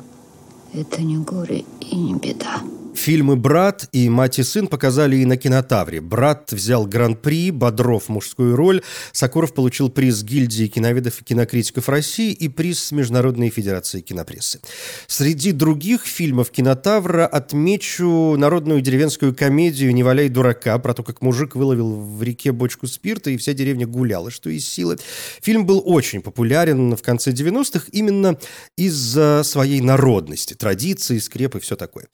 Это 0.73 1.01
не 1.01 1.17
горе 1.17 1.63
и 1.79 1.95
не 1.95 2.15
беда. 2.15 2.61
Фильмы 2.95 3.35
«Брат» 3.35 3.89
и 3.91 4.07
«Мать 4.07 4.39
и 4.39 4.43
сын» 4.43 4.67
показали 4.67 5.17
и 5.17 5.25
на 5.25 5.35
кинотавре. 5.35 5.99
«Брат» 5.99 6.51
взял 6.51 6.85
гран-при, 6.85 7.51
Бодров– 7.51 8.07
мужскую 8.07 8.55
роль, 8.55 8.81
Сокуров 9.11 9.53
получил 9.53 9.89
приз 9.89 10.23
гильдии 10.23 10.67
киноведов 10.67 11.21
и 11.21 11.23
кинокритиков 11.23 11.89
России 11.89 12.31
и 12.31 12.47
приз 12.47 12.91
Международной 12.91 13.49
Федерации 13.49 14.01
кинопрессы. 14.01 14.61
Среди 15.07 15.51
других 15.51 16.05
фильмов 16.05 16.51
кинотавра 16.51 17.25
отмечу 17.25 18.35
народную 18.37 18.81
деревенскую 18.81 19.35
комедию 19.35 19.93
«Не 19.93 20.03
валяй 20.03 20.29
дурака» 20.29 20.77
про 20.77 20.93
то, 20.93 21.03
как 21.03 21.21
мужик 21.21 21.55
выловил 21.55 21.95
в 21.95 22.21
реке 22.23 22.51
бочку 22.51 22.87
спирта, 22.87 23.31
и 23.31 23.37
вся 23.37 23.53
деревня 23.53 23.87
гуляла, 23.87 24.31
что 24.31 24.49
из 24.49 24.67
силы. 24.67 24.97
Фильм 25.41 25.65
был 25.65 25.81
очень 25.83 26.21
популярен 26.21 26.95
в 26.95 27.01
конце 27.01 27.31
90-х 27.31 27.87
именно 27.91 28.37
из-за 28.77 29.41
своей 29.43 29.81
народности, 29.81 30.53
традиции, 30.53 31.17
скреп 31.17 31.55
и 31.55 31.59
все 31.59 31.75
такое. 31.75 32.07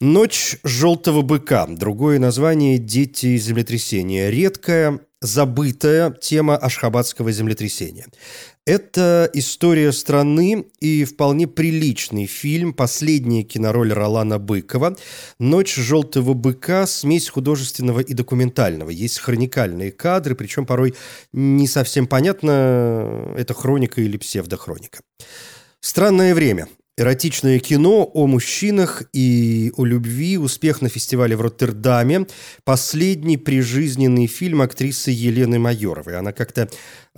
Ночь 0.00 0.56
желтого 0.64 1.20
быка. 1.20 1.66
Другое 1.66 2.18
название 2.18 2.78
«Дети 2.78 3.36
землетрясения». 3.36 4.30
Редкая, 4.30 5.00
забытая 5.20 6.10
тема 6.10 6.56
ашхабадского 6.56 7.30
землетрясения. 7.32 8.06
Это 8.64 9.28
история 9.34 9.92
страны 9.92 10.64
и 10.80 11.04
вполне 11.04 11.46
приличный 11.46 12.24
фильм, 12.24 12.72
последняя 12.72 13.42
кинороль 13.42 13.92
Ролана 13.92 14.38
Быкова. 14.38 14.96
«Ночь 15.38 15.74
желтого 15.74 16.32
быка»– 16.32 16.86
смесь 16.86 17.28
художественного 17.28 18.00
и 18.00 18.14
документального. 18.14 18.88
Есть 18.88 19.18
хроникальные 19.18 19.92
кадры, 19.92 20.34
причем 20.34 20.64
порой 20.64 20.94
не 21.34 21.68
совсем 21.68 22.06
понятно, 22.06 23.34
это 23.36 23.52
хроника 23.52 24.00
или 24.00 24.16
псевдохроника. 24.16 25.00
Странное 25.82 26.34
время. 26.34 26.68
Эротичное 27.00 27.58
кино 27.60 28.10
о 28.12 28.26
мужчинах 28.26 29.04
и 29.14 29.72
о 29.78 29.86
любви. 29.86 30.36
Успех 30.36 30.82
на 30.82 30.90
фестивале 30.90 31.34
в 31.34 31.40
Роттердаме. 31.40 32.26
Последний 32.64 33.38
прижизненный 33.38 34.26
фильм 34.26 34.60
актрисы 34.60 35.10
Елены 35.10 35.58
Майоровой. 35.58 36.18
Она 36.18 36.32
как-то 36.32 36.68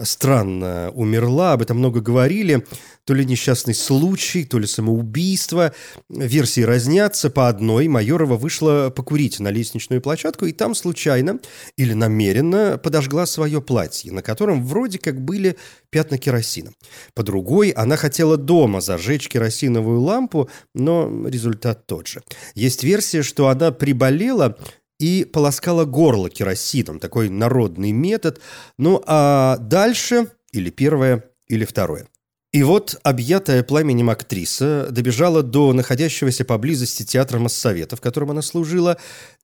странно 0.05 0.91
умерла, 0.95 1.53
об 1.53 1.63
этом 1.63 1.79
много 1.79 2.01
говорили. 2.01 2.65
То 3.05 3.15
ли 3.15 3.25
несчастный 3.25 3.75
случай, 3.75 4.45
то 4.45 4.59
ли 4.59 4.67
самоубийство. 4.67 5.75
Версии 6.09 6.61
разнятся. 6.61 7.31
По 7.31 7.49
одной 7.49 7.89
Майорова 7.89 8.37
вышла 8.37 8.93
покурить 8.95 9.41
на 9.41 9.49
лестничную 9.49 10.01
площадку, 10.01 10.47
и 10.47 10.53
там 10.53 10.75
случайно 10.77 11.41
или 11.77 11.95
намеренно 11.95 12.79
подожгла 12.79 13.27
свое 13.27 13.61
платье, 13.61 14.13
на 14.13 14.23
котором 14.23 14.65
вроде 14.65 14.99
как 14.99 15.21
были 15.21 15.57
пятна 15.91 16.17
керосина. 16.17 16.73
По 17.15 17.25
другой 17.25 17.71
она 17.71 17.97
хотела 17.97 18.37
дома 18.37 18.81
зажечь 18.81 19.29
керосиновую 19.29 20.01
лампу, 20.01 20.49
но 20.75 21.27
результат 21.27 21.87
тот 21.87 22.07
же. 22.07 22.23
Есть 22.55 22.85
версия, 22.85 23.23
что 23.23 23.49
она 23.49 23.73
приболела 23.73 24.57
и 25.03 25.25
полоскала 25.25 25.85
горло 25.85 26.31
керосином. 26.31 27.01
Такой 27.01 27.29
народный 27.29 27.91
метод. 27.91 28.41
Ну 28.79 29.03
а 29.05 29.57
дальше 29.57 30.29
или 30.53 30.71
первое, 30.71 31.25
или 31.49 31.65
второе. 31.65 32.07
И 32.53 32.63
вот 32.63 33.01
объятая 33.03 33.65
пламенем 33.65 34.11
актриса 34.11 34.87
добежала 34.91 35.43
до 35.43 35.73
находящегося 35.73 36.45
поблизости 36.45 37.03
театра 37.03 37.41
Моссовета, 37.41 37.97
в 37.97 38.01
котором 38.01 38.31
она 38.31 38.43
служила, 38.43 38.97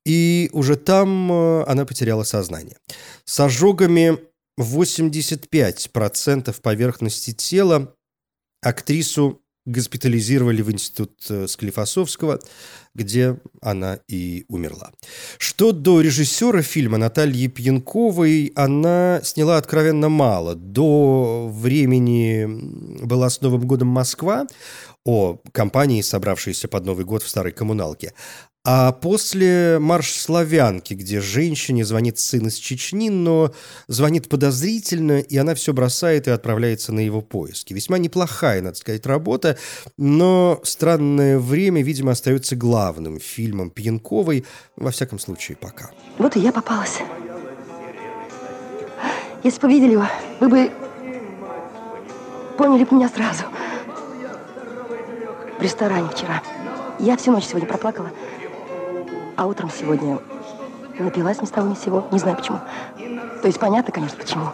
и 0.06 0.48
уже 0.52 0.76
там 0.76 1.32
э, 1.32 1.64
она 1.66 1.84
потеряла 1.84 2.22
сознание. 2.22 2.76
С 3.24 3.40
ожогами 3.40 4.18
85% 4.60 6.54
поверхности 6.60 7.32
тела 7.32 7.94
актрису 8.62 9.42
госпитализировали 9.68 10.62
в 10.62 10.70
институт 10.70 11.24
э, 11.28 11.46
Склифосовского, 11.46 12.40
где 12.98 13.38
она 13.62 14.00
и 14.08 14.44
умерла. 14.48 14.90
Что 15.38 15.72
до 15.72 16.00
режиссера 16.00 16.62
фильма 16.62 16.98
Натальи 16.98 17.46
Пьянковой, 17.46 18.52
она 18.54 19.20
сняла 19.22 19.56
откровенно 19.56 20.08
мало. 20.08 20.54
До 20.54 21.48
времени 21.52 22.46
была 23.04 23.30
с 23.30 23.40
Новым 23.40 23.66
годом 23.66 23.88
Москва 23.88 24.46
о 25.04 25.38
компании, 25.52 26.02
собравшейся 26.02 26.68
под 26.68 26.84
Новый 26.84 27.04
год 27.04 27.22
в 27.22 27.28
старой 27.28 27.52
коммуналке. 27.52 28.12
А 28.70 28.92
после 28.92 29.78
«Марш 29.78 30.12
славянки», 30.12 30.92
где 30.92 31.22
женщине 31.22 31.86
звонит 31.86 32.18
сын 32.18 32.48
из 32.48 32.56
Чечни, 32.56 33.08
но 33.08 33.54
звонит 33.86 34.28
подозрительно, 34.28 35.20
и 35.20 35.38
она 35.38 35.54
все 35.54 35.72
бросает 35.72 36.28
и 36.28 36.32
отправляется 36.32 36.92
на 36.92 37.00
его 37.00 37.22
поиски. 37.22 37.72
Весьма 37.72 37.96
неплохая, 37.96 38.60
надо 38.60 38.76
сказать, 38.76 39.06
работа, 39.06 39.56
но 39.96 40.60
«Странное 40.64 41.38
время», 41.38 41.82
видимо, 41.82 42.12
остается 42.12 42.56
главным 42.56 42.87
фильмом 43.18 43.70
Пьянковой, 43.70 44.44
во 44.76 44.90
всяком 44.90 45.18
случае, 45.18 45.56
пока. 45.56 45.90
Вот 46.18 46.36
и 46.36 46.40
я 46.40 46.52
попалась. 46.52 47.00
Если 49.42 49.60
бы 49.60 49.68
видели 49.68 49.92
его, 49.92 50.06
вы 50.40 50.48
бы 50.48 50.72
поняли 52.56 52.84
бы 52.84 52.96
меня 52.96 53.08
сразу. 53.08 53.44
В 55.58 55.62
ресторане 55.62 56.08
вчера. 56.08 56.42
Я 56.98 57.16
всю 57.16 57.32
ночь 57.32 57.44
сегодня 57.44 57.68
проплакала. 57.68 58.10
А 59.36 59.46
утром 59.46 59.70
сегодня 59.70 60.18
напилась 60.98 61.40
ни 61.40 61.46
с 61.46 61.50
того 61.50 61.68
ни 61.68 61.74
с 61.74 61.80
сего. 61.80 62.08
Не 62.10 62.18
знаю 62.18 62.36
почему. 62.36 62.58
То 63.42 63.46
есть 63.46 63.60
понятно, 63.60 63.92
конечно, 63.92 64.18
почему. 64.18 64.46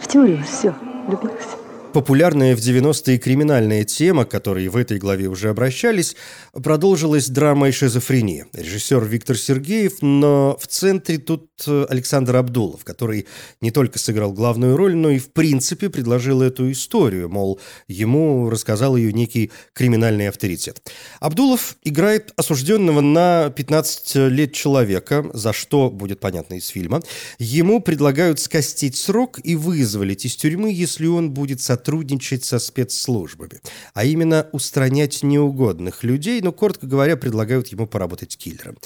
В 0.00 0.06
теории 0.06 0.42
все, 0.42 0.74
влюбилась. 1.06 1.56
Популярная 1.92 2.54
в 2.54 2.58
90-е 2.58 3.18
криминальная 3.18 3.84
тема, 3.84 4.26
к 4.26 4.30
которой 4.30 4.68
в 4.68 4.76
этой 4.76 4.98
главе 4.98 5.28
уже 5.28 5.48
обращались, 5.48 6.14
продолжилась 6.52 7.28
драмой 7.28 7.72
«Шизофрения». 7.72 8.46
Режиссер 8.52 9.02
Виктор 9.06 9.38
Сергеев, 9.38 10.02
но 10.02 10.58
в 10.60 10.66
центре 10.66 11.16
тут 11.16 11.50
э, 11.66 11.86
Александр 11.88 12.36
Абдулов, 12.36 12.84
который 12.84 13.26
не 13.62 13.70
только 13.70 13.98
сыграл 13.98 14.32
главную 14.32 14.76
роль, 14.76 14.94
но 14.94 15.10
и 15.10 15.18
в 15.18 15.30
принципе 15.32 15.88
предложил 15.88 16.42
эту 16.42 16.70
историю, 16.70 17.30
мол, 17.30 17.58
ему 17.88 18.50
рассказал 18.50 18.96
ее 18.96 19.14
некий 19.14 19.50
криминальный 19.72 20.28
авторитет. 20.28 20.82
Абдулов 21.20 21.76
играет 21.82 22.34
осужденного 22.36 23.00
на 23.00 23.48
15 23.48 24.16
лет 24.30 24.52
человека, 24.52 25.24
за 25.32 25.54
что, 25.54 25.90
будет 25.90 26.20
понятно 26.20 26.54
из 26.54 26.66
фильма. 26.66 27.00
Ему 27.38 27.80
предлагают 27.80 28.38
скостить 28.38 28.96
срок 28.96 29.38
и 29.42 29.56
вызволить 29.56 30.26
из 30.26 30.36
тюрьмы, 30.36 30.70
если 30.70 31.06
он 31.06 31.30
будет 31.30 31.62
сотрудничать 31.62 31.85
сотрудничать 31.86 32.44
со 32.44 32.58
спецслужбами, 32.58 33.60
а 33.94 34.04
именно 34.04 34.48
устранять 34.50 35.22
неугодных 35.22 36.02
людей, 36.02 36.40
но, 36.40 36.50
коротко 36.50 36.88
говоря, 36.88 37.16
предлагают 37.16 37.68
ему 37.68 37.86
поработать 37.86 38.36
киллером. 38.36 38.76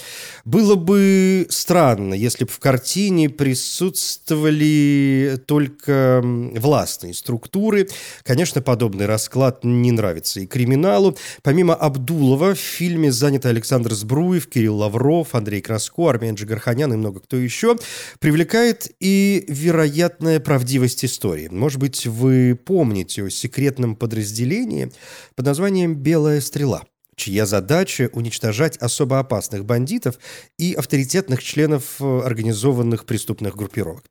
Было 0.44 0.74
бы 0.74 1.46
странно, 1.48 2.12
если 2.12 2.44
бы 2.44 2.50
в 2.50 2.58
картине 2.58 3.30
присутствовали 3.30 5.40
только 5.46 6.20
властные 6.22 7.14
структуры. 7.14 7.88
Конечно, 8.22 8.60
подобный 8.60 9.06
расклад 9.06 9.64
не 9.64 9.92
нравится 9.92 10.40
и 10.40 10.46
криминалу. 10.46 11.16
Помимо 11.42 11.74
Абдулова 11.74 12.54
в 12.54 12.58
фильме 12.58 13.10
заняты 13.10 13.48
Александр 13.48 13.94
Сбруев, 13.94 14.46
Кирилл 14.46 14.76
Лавров, 14.76 15.34
Андрей 15.34 15.62
Краско, 15.62 16.10
Армен 16.10 16.34
Джигарханян 16.34 16.92
и 16.92 16.96
много 16.96 17.20
кто 17.20 17.38
еще. 17.38 17.76
Привлекает 18.18 18.90
и 19.00 19.46
вероятная 19.48 20.38
правдивость 20.38 21.06
истории. 21.06 21.48
Может 21.50 21.80
быть, 21.80 22.06
вы 22.06 22.50
помните, 22.56 22.79
помните 22.80 23.24
о 23.24 23.28
секретном 23.28 23.94
подразделении 23.94 24.90
под 25.36 25.44
названием 25.44 25.94
«Белая 25.96 26.40
стрела», 26.40 26.84
чья 27.14 27.44
задача 27.44 28.08
уничтожать 28.14 28.78
особо 28.78 29.18
опасных 29.18 29.66
бандитов 29.66 30.18
и 30.56 30.72
авторитетных 30.72 31.42
членов 31.42 32.00
э, 32.00 32.20
организованных 32.24 33.04
преступных 33.04 33.54
группировок. 33.54 34.04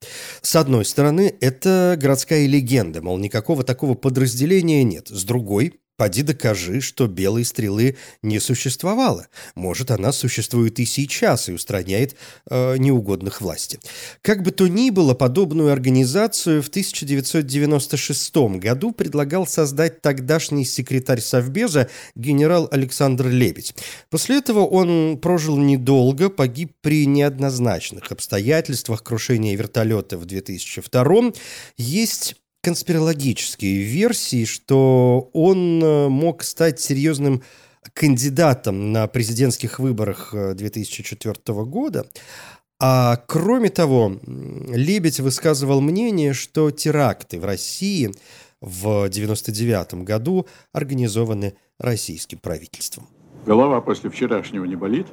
С 0.44 0.56
одной 0.56 0.86
стороны, 0.86 1.34
это 1.42 1.98
городская 2.00 2.46
легенда, 2.46 3.02
мол, 3.02 3.18
никакого 3.18 3.64
такого 3.64 3.96
подразделения 3.96 4.84
нет. 4.84 5.08
С 5.08 5.24
другой, 5.24 5.80
Поди 6.00 6.22
докажи, 6.22 6.80
что 6.80 7.08
белой 7.08 7.44
стрелы 7.44 7.98
не 8.22 8.40
существовало. 8.40 9.28
Может, 9.56 9.92
она 9.92 10.14
существует 10.14 10.80
и 10.80 10.86
сейчас 10.86 11.50
и 11.50 11.52
устраняет 11.52 12.16
э, 12.50 12.78
неугодных 12.78 13.42
власти. 13.42 13.82
Как 14.22 14.42
бы 14.42 14.52
то 14.52 14.70
ни 14.70 14.92
было, 14.92 15.14
подобную 15.14 15.74
организацию 15.74 16.64
в 16.64 16.70
1996 16.70 18.34
году 18.60 18.94
предлагал 18.94 19.46
создать 19.46 20.02
тогдашний 20.02 20.64
секретарь 20.64 21.20
Совбеза 21.20 21.90
генерал 22.16 22.70
Александр 22.72 23.28
Лебедь. 23.28 23.76
После 24.10 24.38
этого 24.38 24.66
он 24.66 25.18
прожил 25.18 25.58
недолго, 25.58 26.30
погиб 26.30 26.72
при 26.80 27.06
неоднозначных 27.08 28.10
обстоятельствах 28.14 29.04
крушения 29.04 29.58
вертолета 29.58 30.18
в 30.18 30.24
2002 30.24 31.34
Есть 31.76 32.38
конспирологические 32.62 33.84
версии, 33.84 34.46
что 34.46 35.30
он 35.34 35.84
э, 35.84 36.10
мог 36.10 36.44
стать 36.44 36.80
серьезным 36.80 37.42
кандидатом 37.94 38.92
на 38.92 39.08
президентских 39.08 39.80
выборах 39.80 40.34
2004 40.34 41.36
э, 41.48 41.54
года. 41.64 42.06
А 42.82 43.18
кроме 43.28 43.70
того, 43.70 44.20
Лебедь 44.26 45.20
высказывал 45.20 45.82
мнение, 45.82 46.34
что 46.34 46.72
теракты 46.72 47.40
в 47.40 47.46
России 47.46 48.12
в 48.62 49.06
1999 49.06 50.06
году 50.06 50.48
организованы 50.72 51.56
российским 51.78 52.40
правительством. 52.40 53.08
Голова 53.46 53.82
после 53.82 54.10
вчерашнего 54.10 54.66
не 54.66 54.76
болит? 54.76 55.08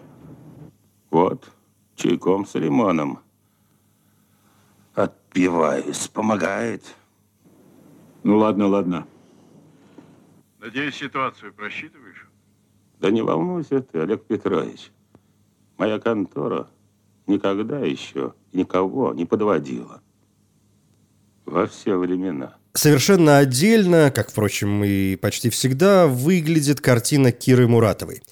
Вот, 1.11 1.51
чайком 1.95 2.47
с 2.47 2.55
лимоном. 2.55 3.21
Отпиваюсь, 4.95 6.09
помогает. 6.09 6.83
Ну 8.27 8.39
ладно, 8.39 8.67
ладно. 8.67 9.07
Надеюсь, 10.59 10.97
ситуацию 10.97 11.55
просчитываешь? 11.55 12.27
Да 12.99 13.13
не 13.13 13.23
волнуйся 13.23 13.81
ты, 13.81 14.01
Олег 14.01 14.25
Петрович. 14.25 14.91
Моя 15.79 16.01
контора 16.01 16.69
никогда 17.29 17.79
еще 17.79 18.35
никого 18.53 19.15
не 19.15 19.27
подводила. 19.27 20.03
Во 21.45 21.69
все 21.69 21.97
времена. 21.97 22.57
Совершенно 22.73 23.39
отдельно, 23.39 24.11
как, 24.11 24.33
впрочем, 24.33 24.83
и 24.83 25.15
почти 25.15 25.49
всегда, 25.49 26.09
выглядит 26.09 26.81
картина 26.81 27.31
Киры 27.31 27.69
Муратовой. 27.69 28.23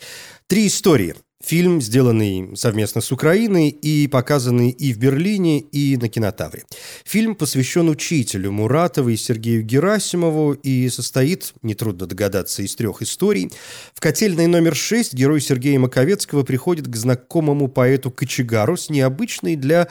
Три 0.49 0.67
истории– 0.67 1.15
Фильм, 1.45 1.83
сделанный 1.83 2.57
совместно 2.57 3.03
с 3.03 3.13
Украиной 3.13 3.69
и 3.69 4.09
показанный 4.09 4.71
и 4.71 4.95
в 4.95 4.99
Берлине, 4.99 5.61
и 5.61 5.99
на 5.99 6.09
кинотавре. 6.09 6.65
Фильм 7.05 7.35
посвящен 7.35 7.91
учителю 7.91 8.51
Муратовой 8.51 9.19
Сергею 9.19 9.63
Герасимову 9.63 10.55
и 10.55 10.89
состоит, 10.89 11.53
нетрудно 11.61 12.07
догадаться, 12.07 12.63
из 12.63 12.75
трех 12.77 13.03
историй. 13.03 13.51
В 13.93 14.01
«Котельной 14.01 14.47
номер 14.47 14.75
шесть» 14.75 15.13
герой 15.13 15.43
Сергея 15.43 15.79
Маковецкого 15.79 16.45
приходит 16.45 16.89
к 16.89 16.97
знакомому 16.97 17.69
поэту 17.69 18.11
Кочегару 18.11 18.79
с 18.79 18.89
необычной 18.89 19.57
для 19.57 19.89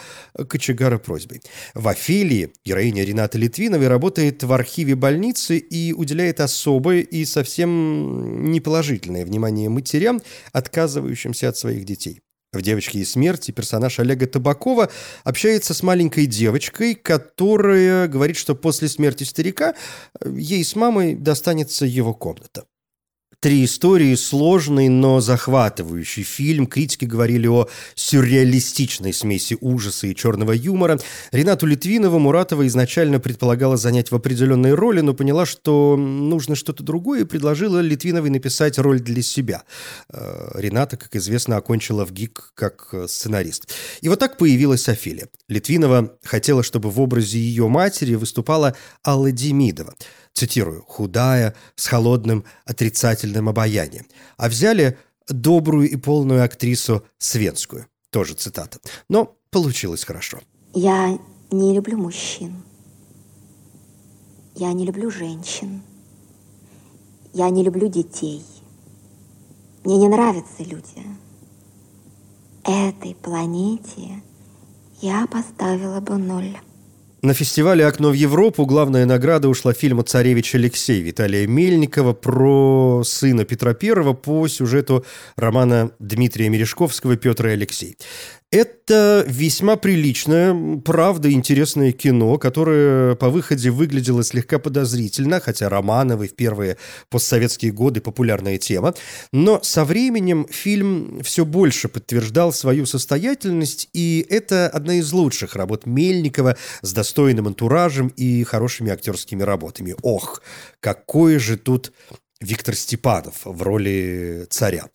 Кочегара 0.50 0.98
просьбой. 0.98 1.44
В 1.76 1.88
«Офелии» 1.88 2.52
героиня 2.66 3.04
Рената 3.04 3.38
Литвиновой 3.38 3.90
работает 3.90 4.42
в 4.42 4.52
архиве 4.54 4.96
больницы 4.96 5.60
и 5.60 5.94
уделяет 5.94 6.40
особое 6.40 7.02
и 7.02 7.26
совсем 7.26 8.52
неположительное 8.52 9.24
внимание 9.24 9.70
матерям, 9.70 10.20
отказывающимся 10.52 11.43
от 11.50 11.58
своих 11.58 11.86
детей. 11.86 12.22
В 12.54 12.62
«Девочке 12.62 13.00
и 13.00 13.06
смерти» 13.06 13.50
персонаж 13.50 14.00
Олега 14.00 14.28
Табакова 14.28 14.92
общается 15.24 15.74
с 15.74 15.82
маленькой 15.82 16.28
девочкой, 16.28 16.94
которая 16.94 18.08
говорит, 18.08 18.38
что 18.38 18.54
после 18.54 18.88
смерти 18.90 19.24
старика 19.24 19.74
ей 20.24 20.64
с 20.64 20.76
мамой 20.76 21.16
достанется 21.16 21.86
его 21.86 22.14
комната. 22.14 22.66
Три 23.44 23.66
истории, 23.66 24.16
сложный, 24.16 24.88
но 24.88 25.20
захватывающий 25.20 26.24
фильм. 26.24 26.66
Критики 26.66 27.04
говорили 27.04 27.48
о 27.48 27.68
сюрреалистичной 27.94 29.12
смеси 29.12 29.58
ужаса 29.60 30.08
и 30.08 30.16
черного 30.16 30.54
юмора. 30.54 30.98
Ренату 31.34 31.66
Литвинову 31.66 32.20
Муратова 32.20 32.66
изначально 32.68 33.20
предполагала 33.20 33.76
занять 33.76 34.12
в 34.12 34.16
определенной 34.16 34.74
роли, 34.74 35.02
но 35.02 35.14
поняла, 35.14 35.46
что 35.46 35.98
нужно 35.98 36.56
что-то 36.56 36.84
другое, 36.84 37.24
и 37.24 37.26
предложила 37.26 37.82
Литвиновой 37.82 38.30
написать 38.30 38.80
роль 38.80 39.02
для 39.02 39.22
себя. 39.22 39.64
Э, 40.08 40.52
Рената, 40.54 40.96
как 40.96 41.14
известно, 41.18 41.58
окончила 41.58 42.06
в 42.06 42.14
ГИК 42.14 42.54
как 42.56 42.96
сценарист. 43.10 43.70
И 44.00 44.08
вот 44.08 44.20
так 44.20 44.38
появилась 44.38 44.88
Офелия. 44.88 45.28
Литвинова 45.50 46.14
хотела, 46.24 46.64
чтобы 46.64 46.90
в 46.90 47.02
образе 47.02 47.40
ее 47.40 47.68
матери 47.68 48.16
выступала 48.16 48.74
Алла 49.06 49.34
Демидова– 49.34 49.96
цитирую, 50.34 50.84
«худая, 50.88 51.56
с 51.76 51.88
холодным 51.88 52.44
отрицательным 52.66 53.50
обаянием», 53.50 54.06
а 54.38 54.50
взяли 54.50 54.98
добрую 55.28 55.90
и 55.90 55.96
полную 55.96 56.44
актрису 56.44 57.04
Свенскую, 57.18 57.88
тоже 58.10 58.34
цитата. 58.34 58.80
Но 59.10 59.38
получилось 59.50 60.04
хорошо. 60.04 60.40
Я 60.74 61.18
не 61.52 61.74
люблю 61.74 61.98
мужчин. 61.98 62.64
Я 64.56 64.74
не 64.74 64.86
люблю 64.86 65.10
женщин. 65.10 65.82
Я 67.34 67.50
не 67.50 67.64
люблю 67.64 67.88
детей. 67.88 68.44
Мне 69.84 69.98
не 69.98 70.08
нравятся 70.08 70.64
люди. 70.64 71.04
Этой 72.64 73.16
планете 73.16 74.24
я 75.02 75.28
поставила 75.28 76.00
бы 76.00 76.18
ноль. 76.18 76.58
На 77.24 77.34
фестивале 77.34 77.88
«Окно 77.88 78.10
в 78.10 78.14
Европу» 78.16 78.66
главная 78.66 79.06
награда 79.06 79.48
ушла 79.48 79.72
фильму 79.72 80.02
«Царевич 80.02 80.56
Алексей» 80.56 81.02
Виталия 81.02 81.48
Мельникова 81.48 82.12
про 82.12 83.02
сына 83.06 83.46
Петра 83.46 83.74
Первого 83.74 84.12
по 84.12 84.46
сюжету 84.50 85.06
романа 85.38 85.92
Дмитрия 86.00 86.50
Мережковского 86.50 87.16
«Петр 87.16 87.48
и 87.48 87.52
Алексей». 87.52 87.98
Это 88.54 89.26
весьма 89.28 89.78
приличное, 89.78 90.78
правда, 90.86 91.32
интересное 91.32 91.92
кино, 91.92 92.38
которое 92.38 93.16
по 93.16 93.32
выходе 93.32 93.72
выглядело 93.72 94.24
слегка 94.24 94.60
подозрительно, 94.60 95.40
хотя 95.40 95.70
Романовы 95.70 96.28
в 96.28 96.36
первые 96.36 96.78
постсоветские 97.10 97.72
годы 97.72 98.00
популярная 98.00 98.60
тема. 98.60 98.94
Но 99.32 99.60
со 99.64 99.84
временем 99.86 100.46
фильм 100.52 101.22
все 101.24 101.46
больше 101.46 101.88
подтверждал 101.88 102.54
свою 102.54 102.86
состоятельность, 102.86 103.90
и 103.92 104.24
это 104.30 104.70
одна 104.70 104.94
из 105.00 105.12
лучших 105.12 105.56
работ 105.56 105.88
Мельникова 105.88 106.56
с 106.84 106.94
достойным 106.94 107.48
антуражем 107.48 108.10
и 108.10 108.44
хорошими 108.44 108.92
актерскими 108.92 109.42
работами. 109.42 109.96
Ох, 110.04 110.44
какой 110.80 111.40
же 111.40 111.58
тут 111.58 111.92
Виктор 112.40 112.76
Степанов 112.76 113.42
в 113.46 113.64
роли 113.64 114.46
царя. 114.50 114.90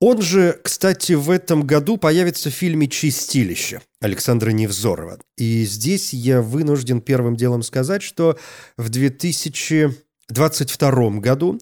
Он 0.00 0.22
же, 0.22 0.60
кстати, 0.62 1.14
в 1.14 1.28
этом 1.28 1.66
году 1.66 1.96
появится 1.96 2.50
в 2.50 2.54
фильме 2.54 2.86
«Чистилище» 2.86 3.80
Александра 4.00 4.50
Невзорова. 4.50 5.18
И 5.36 5.64
здесь 5.64 6.12
я 6.12 6.40
вынужден 6.40 7.00
первым 7.00 7.34
делом 7.34 7.64
сказать, 7.64 8.02
что 8.02 8.38
в 8.76 8.90
2022 8.90 11.10
году 11.18 11.58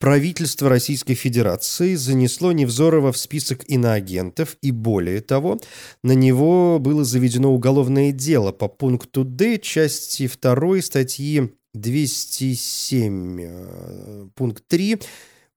правительство 0.00 0.68
Российской 0.68 1.14
Федерации 1.14 1.94
занесло 1.94 2.50
Невзорова 2.50 3.12
в 3.12 3.16
список 3.16 3.62
иноагентов, 3.68 4.56
и 4.62 4.72
более 4.72 5.20
того, 5.20 5.60
на 6.02 6.10
него 6.12 6.80
было 6.80 7.04
заведено 7.04 7.54
уголовное 7.54 8.10
дело 8.10 8.50
по 8.50 8.66
пункту 8.66 9.22
«Д» 9.22 9.58
части 9.58 10.28
2 10.28 10.82
статьи 10.82 11.52
207, 11.72 13.40
э, 13.40 14.26
пункт 14.34 14.64
3 14.66 14.98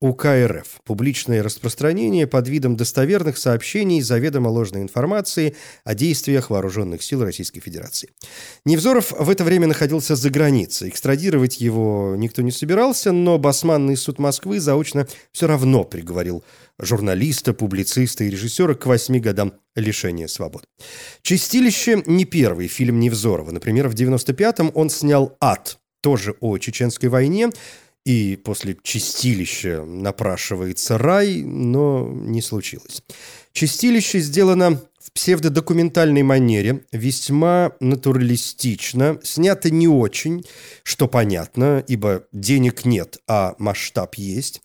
УК 0.02 0.28
РФ. 0.28 0.80
Публичное 0.86 1.44
распространение 1.44 2.26
под 2.26 2.48
видом 2.48 2.78
достоверных 2.78 3.38
сообщений 3.38 4.02
заведомо 4.02 4.48
ложной 4.48 4.82
информации 4.82 5.58
о 5.84 5.94
действиях 5.94 6.50
вооруженных 6.50 7.04
сил 7.04 7.22
Российской 7.22 7.60
Федерации. 7.60 8.10
Невзоров 8.64 9.12
в 9.12 9.30
это 9.30 9.44
время 9.44 9.68
находился 9.68 10.16
за 10.16 10.30
границей. 10.30 10.88
Экстрадировать 10.88 11.60
его 11.60 12.16
никто 12.18 12.42
не 12.42 12.52
собирался, 12.52 13.12
но 13.12 13.38
Басманный 13.38 13.98
суд 13.98 14.20
Москвы 14.20 14.62
заочно 14.62 15.06
все 15.34 15.48
равно 15.48 15.84
приговорил 15.84 16.46
журналиста, 16.80 17.54
публициста 17.54 18.24
и 18.24 18.30
режиссера 18.30 18.76
к 18.76 18.86
восьми 18.86 19.20
годам 19.20 19.54
лишения 19.76 20.28
свободы. 20.28 20.64
«Чистилище» 21.24 22.04
не 22.06 22.24
первый 22.24 22.70
фильм 22.70 23.02
Невзорова. 23.02 23.52
Например, 23.52 23.90
в 23.90 23.96
95-м 23.96 24.72
он 24.74 24.90
снял 24.90 25.36
«Ад», 25.42 25.78
тоже 26.02 26.36
о 26.40 26.58
чеченской 26.58 27.10
войне, 27.10 27.50
и 28.06 28.36
после 28.38 28.78
чистилища 28.82 29.84
напрашивается 29.84 30.98
рай, 30.98 31.42
но 31.44 32.08
не 32.12 32.42
случилось. 32.42 33.04
Чистилище 33.52 34.20
сделано 34.20 34.82
в 35.00 35.12
псевдодокументальной 35.12 36.24
манере, 36.24 36.84
весьма 36.92 37.72
натуралистично, 37.80 39.20
снято 39.24 39.70
не 39.70 39.88
очень, 39.88 40.46
что 40.84 41.08
понятно, 41.08 41.84
ибо 41.88 42.26
денег 42.32 42.86
нет, 42.86 43.18
а 43.28 43.56
масштаб 43.58 44.16
есть. 44.16 44.62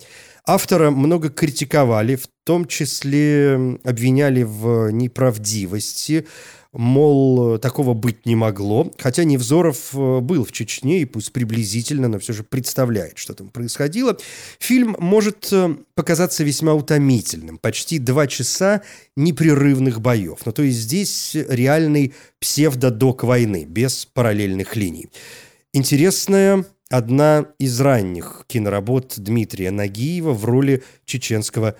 Автора 0.46 0.90
много 0.90 1.30
критиковали, 1.30 2.16
в 2.16 2.28
том 2.44 2.66
числе 2.66 3.78
обвиняли 3.84 4.42
в 4.42 4.90
неправдивости, 4.90 6.26
мол, 6.74 7.58
такого 7.58 7.94
быть 7.94 8.26
не 8.26 8.36
могло. 8.36 8.92
Хотя 8.98 9.24
Невзоров 9.24 9.94
э, 9.94 10.20
был 10.20 10.44
в 10.44 10.52
Чечне 10.52 11.00
и 11.02 11.04
пусть 11.04 11.32
приблизительно, 11.32 12.08
но 12.08 12.18
все 12.18 12.32
же 12.32 12.42
представляет, 12.42 13.16
что 13.16 13.34
там 13.34 13.48
происходило. 13.48 14.16
Фильм 14.58 14.96
может 14.98 15.48
э, 15.52 15.76
показаться 15.94 16.44
весьма 16.44 16.74
утомительным. 16.74 17.58
Почти 17.58 17.98
два 17.98 18.26
часа 18.26 18.82
непрерывных 19.16 20.00
боев. 20.00 20.40
Ну, 20.44 20.52
то 20.52 20.62
есть 20.62 20.78
здесь 20.78 21.34
реальный 21.34 22.12
псевдодок 22.40 23.24
войны, 23.24 23.64
без 23.64 24.04
параллельных 24.06 24.76
линий. 24.76 25.08
Интересная 25.72 26.64
одна 26.90 27.46
из 27.58 27.80
ранних 27.80 28.44
киноработ 28.46 29.14
Дмитрия 29.16 29.70
Нагиева 29.70 30.32
в 30.32 30.44
роли 30.44 30.82
чеченского 31.04 31.76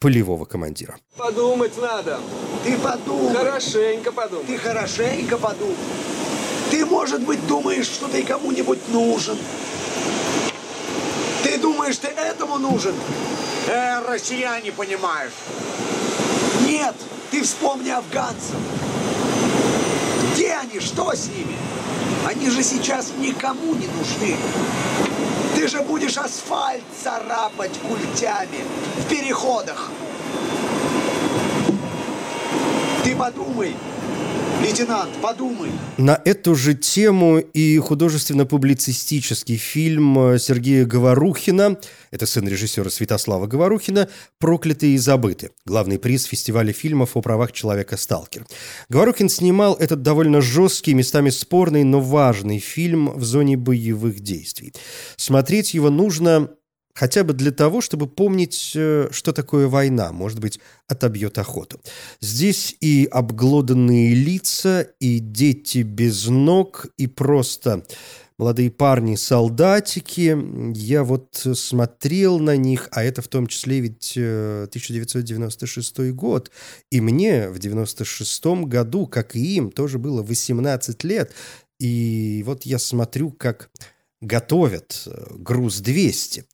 полевого 0.00 0.44
командира. 0.44 0.96
Подумать 1.16 1.76
надо. 1.80 2.20
Ты 2.64 2.76
подумай. 2.78 3.34
Хорошенько 3.34 4.12
подумай. 4.12 4.46
Ты 4.46 4.58
хорошенько 4.58 5.38
подумай. 5.38 5.76
Ты, 6.70 6.84
может 6.84 7.22
быть, 7.22 7.46
думаешь, 7.46 7.86
что 7.86 8.08
ты 8.08 8.22
кому-нибудь 8.24 8.88
нужен. 8.88 9.38
Ты 11.42 11.58
думаешь, 11.58 11.96
ты 11.98 12.08
этому 12.08 12.58
нужен? 12.58 12.94
Э, 13.68 14.00
россияне 14.06 14.72
понимаешь. 14.72 15.32
Нет, 16.66 16.94
ты 17.30 17.42
вспомни 17.42 17.90
афганцев. 17.90 18.56
Где 20.32 20.54
они? 20.54 20.80
Что 20.80 21.12
с 21.14 21.28
ними? 21.28 21.56
Они 22.26 22.50
же 22.50 22.62
сейчас 22.62 23.12
никому 23.18 23.74
не 23.74 23.86
нужны. 23.86 24.36
Ты 25.56 25.68
же 25.68 25.80
будешь 25.80 26.18
асфальт 26.18 26.84
царапать 27.02 27.78
культями 27.78 28.62
в 28.98 29.08
переходах. 29.08 29.90
Ты 33.02 33.16
подумай, 33.16 33.74
Лейтенант, 34.62 35.10
подумай. 35.22 35.70
На 35.96 36.20
эту 36.24 36.54
же 36.54 36.74
тему 36.74 37.38
и 37.38 37.78
художественно-публицистический 37.78 39.56
фильм 39.56 40.38
Сергея 40.38 40.84
Говорухина, 40.84 41.78
это 42.10 42.26
сын 42.26 42.48
режиссера 42.48 42.90
Святослава 42.90 43.46
Говорухина, 43.46 44.08
«Проклятые 44.38 44.94
и 44.94 44.98
забыты», 44.98 45.50
главный 45.64 45.98
приз 45.98 46.24
фестиваля 46.24 46.72
фильмов 46.72 47.16
о 47.16 47.22
правах 47.22 47.52
человека 47.52 47.96
«Сталкер». 47.96 48.46
Говорухин 48.88 49.28
снимал 49.28 49.74
этот 49.74 50.02
довольно 50.02 50.40
жесткий, 50.40 50.94
местами 50.94 51.30
спорный, 51.30 51.84
но 51.84 52.00
важный 52.00 52.58
фильм 52.58 53.12
в 53.16 53.24
зоне 53.24 53.56
боевых 53.56 54.20
действий. 54.20 54.72
Смотреть 55.16 55.74
его 55.74 55.90
нужно 55.90 56.50
Хотя 56.96 57.24
бы 57.24 57.34
для 57.34 57.50
того, 57.50 57.82
чтобы 57.82 58.06
помнить, 58.06 58.72
э, 58.74 59.08
что 59.10 59.32
такое 59.32 59.68
война, 59.68 60.12
может 60.12 60.40
быть, 60.40 60.58
отобьет 60.88 61.36
охоту. 61.36 61.78
Здесь 62.22 62.74
и 62.80 63.06
обглоданные 63.10 64.14
лица, 64.14 64.88
и 64.98 65.18
дети 65.18 65.78
без 65.78 66.26
ног, 66.26 66.86
и 66.96 67.06
просто 67.06 67.84
молодые 68.38 68.70
парни, 68.70 69.14
солдатики. 69.16 70.38
Я 70.74 71.04
вот 71.04 71.46
смотрел 71.54 72.38
на 72.38 72.56
них, 72.56 72.88
а 72.92 73.04
это 73.04 73.20
в 73.20 73.28
том 73.28 73.46
числе 73.46 73.80
ведь 73.80 74.14
э, 74.16 74.64
1996 74.70 76.12
год. 76.12 76.50
И 76.90 77.02
мне 77.02 77.50
в 77.50 77.58
96 77.58 78.46
году, 78.64 79.06
как 79.06 79.36
и 79.36 79.56
им, 79.56 79.70
тоже 79.70 79.98
было 79.98 80.22
18 80.22 81.04
лет. 81.04 81.32
И 81.78 82.42
вот 82.46 82.62
я 82.62 82.78
смотрю, 82.78 83.32
как 83.32 83.68
готовят 84.22 85.02
э, 85.06 85.34
груз 85.36 85.80
200. 85.80 86.44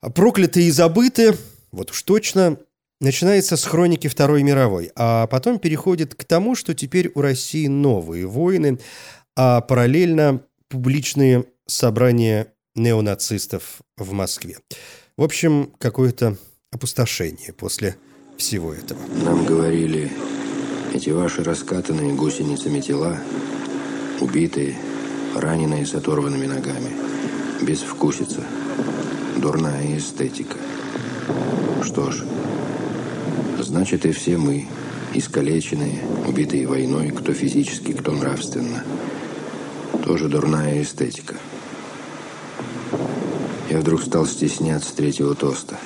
А 0.00 0.10
«Проклятые 0.10 0.68
и 0.68 0.70
забыты», 0.70 1.36
вот 1.72 1.90
уж 1.90 2.02
точно, 2.02 2.58
начинается 3.00 3.56
с 3.56 3.64
хроники 3.64 4.06
Второй 4.06 4.42
мировой, 4.42 4.92
а 4.94 5.26
потом 5.26 5.58
переходит 5.58 6.14
к 6.14 6.24
тому, 6.24 6.54
что 6.54 6.74
теперь 6.74 7.10
у 7.14 7.20
России 7.20 7.66
новые 7.66 8.26
войны, 8.26 8.78
а 9.36 9.60
параллельно 9.60 10.40
публичные 10.68 11.46
собрания 11.66 12.52
неонацистов 12.76 13.80
в 13.96 14.12
Москве. 14.12 14.58
В 15.16 15.22
общем, 15.22 15.72
какое-то 15.78 16.36
опустошение 16.70 17.52
после 17.52 17.96
всего 18.36 18.72
этого. 18.72 19.00
Нам 19.24 19.44
говорили, 19.44 20.12
эти 20.94 21.10
ваши 21.10 21.42
раскатанные 21.42 22.14
гусеницами 22.14 22.80
тела, 22.80 23.18
убитые, 24.20 24.76
раненые 25.34 25.84
с 25.86 25.94
оторванными 25.94 26.46
ногами, 26.46 26.92
безвкусица 27.62 28.44
дурная 29.38 29.96
эстетика. 29.96 30.56
Что 31.82 32.10
ж, 32.10 32.24
значит 33.60 34.04
и 34.04 34.12
все 34.12 34.36
мы, 34.36 34.66
искалеченные, 35.14 36.00
убитые 36.26 36.66
войной, 36.66 37.10
кто 37.10 37.32
физически, 37.32 37.92
кто 37.92 38.12
нравственно, 38.12 38.84
тоже 40.04 40.28
дурная 40.28 40.82
эстетика. 40.82 41.36
Я 43.70 43.78
вдруг 43.78 44.02
стал 44.02 44.26
стесняться 44.26 44.94
третьего 44.94 45.34
тоста. 45.34 45.76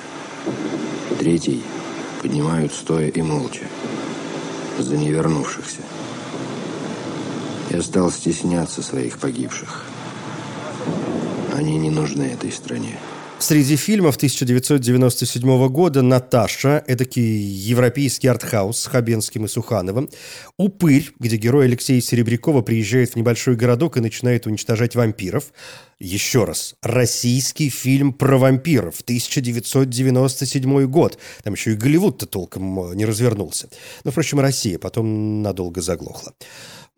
Третий 1.19 1.63
поднимают 2.21 2.73
стоя 2.73 3.09
и 3.09 3.21
молча, 3.21 3.67
за 4.79 4.97
невернувшихся. 4.97 5.81
Я 7.69 7.81
стал 7.81 8.11
стесняться 8.11 8.81
своих 8.81 9.19
погибших. 9.19 9.85
Они 11.53 11.77
не 11.77 11.89
нужны 11.89 12.23
этой 12.23 12.51
стране. 12.51 12.97
Среди 13.43 13.75
фильмов 13.75 14.15
1997 14.15 15.67
года 15.67 16.01
«Наташа»— 16.01 16.81
эдакий 16.87 17.41
европейский 17.41 18.29
артхаус 18.29 18.79
с 18.79 18.85
Хабенским 18.85 19.43
и 19.43 19.47
Сухановым. 19.49 20.09
«Упырь», 20.57 21.11
где 21.19 21.35
герой 21.35 21.65
Алексея 21.65 21.99
Серебрякова 21.99 22.61
приезжает 22.61 23.09
в 23.11 23.15
небольшой 23.17 23.57
городок 23.57 23.97
и 23.97 23.99
начинает 23.99 24.47
уничтожать 24.47 24.95
вампиров. 24.95 25.51
Еще 25.99 26.45
раз, 26.45 26.75
российский 26.81 27.69
фильм 27.69 28.13
про 28.13 28.37
вампиров, 28.37 29.01
1997 29.01 30.85
год. 30.85 31.17
Там 31.43 31.53
еще 31.53 31.73
и 31.73 31.75
Голливуд-то 31.75 32.25
толком 32.25 32.91
э, 32.91 32.95
не 32.95 33.03
развернулся. 33.03 33.67
Но, 34.05 34.11
впрочем, 34.11 34.39
Россия 34.39 34.79
потом 34.79 35.41
надолго 35.41 35.81
заглохла. 35.81 36.33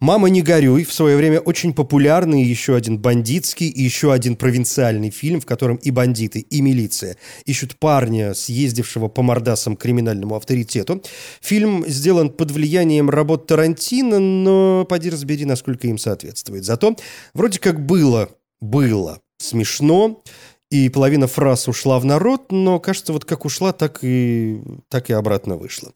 «Мама, 0.01 0.29
не 0.29 0.41
горюй» 0.41 0.83
в 0.83 0.91
свое 0.91 1.15
время 1.15 1.39
очень 1.39 1.73
популярный 1.73 2.43
еще 2.43 2.75
один 2.75 2.99
бандитский 2.99 3.69
и 3.69 3.81
еще 3.81 4.11
один 4.11 4.35
провинциальный 4.35 5.09
фильм, 5.09 5.39
в 5.39 5.45
котором 5.45 5.77
и 5.77 5.89
бандиты, 5.89 6.41
и 6.41 6.59
милиция 6.61 7.15
ищут 7.45 7.77
парня, 7.77 8.33
съездившего 8.33 9.07
по 9.07 9.21
мордасам 9.21 9.77
криминальному 9.77 10.35
авторитету. 10.35 11.01
Фильм 11.39 11.85
сделан 11.87 12.29
под 12.29 12.51
влиянием 12.51 13.09
работ 13.09 13.47
Тарантино, 13.47 14.19
но 14.19 14.85
поди 14.89 15.09
разбери, 15.09 15.45
насколько 15.45 15.87
им 15.87 15.97
соответствует. 15.97 16.65
Зато 16.65 16.97
вроде 17.33 17.59
как 17.59 17.85
было, 17.85 18.29
было 18.59 19.21
смешно, 19.37 20.23
и 20.69 20.89
половина 20.89 21.27
фраз 21.27 21.69
ушла 21.69 21.99
в 21.99 22.05
народ, 22.05 22.51
но, 22.51 22.81
кажется, 22.81 23.13
вот 23.13 23.23
как 23.23 23.45
ушла, 23.45 23.71
так 23.71 23.99
и, 24.01 24.61
так 24.89 25.09
и 25.09 25.13
обратно 25.13 25.55
вышла. 25.55 25.93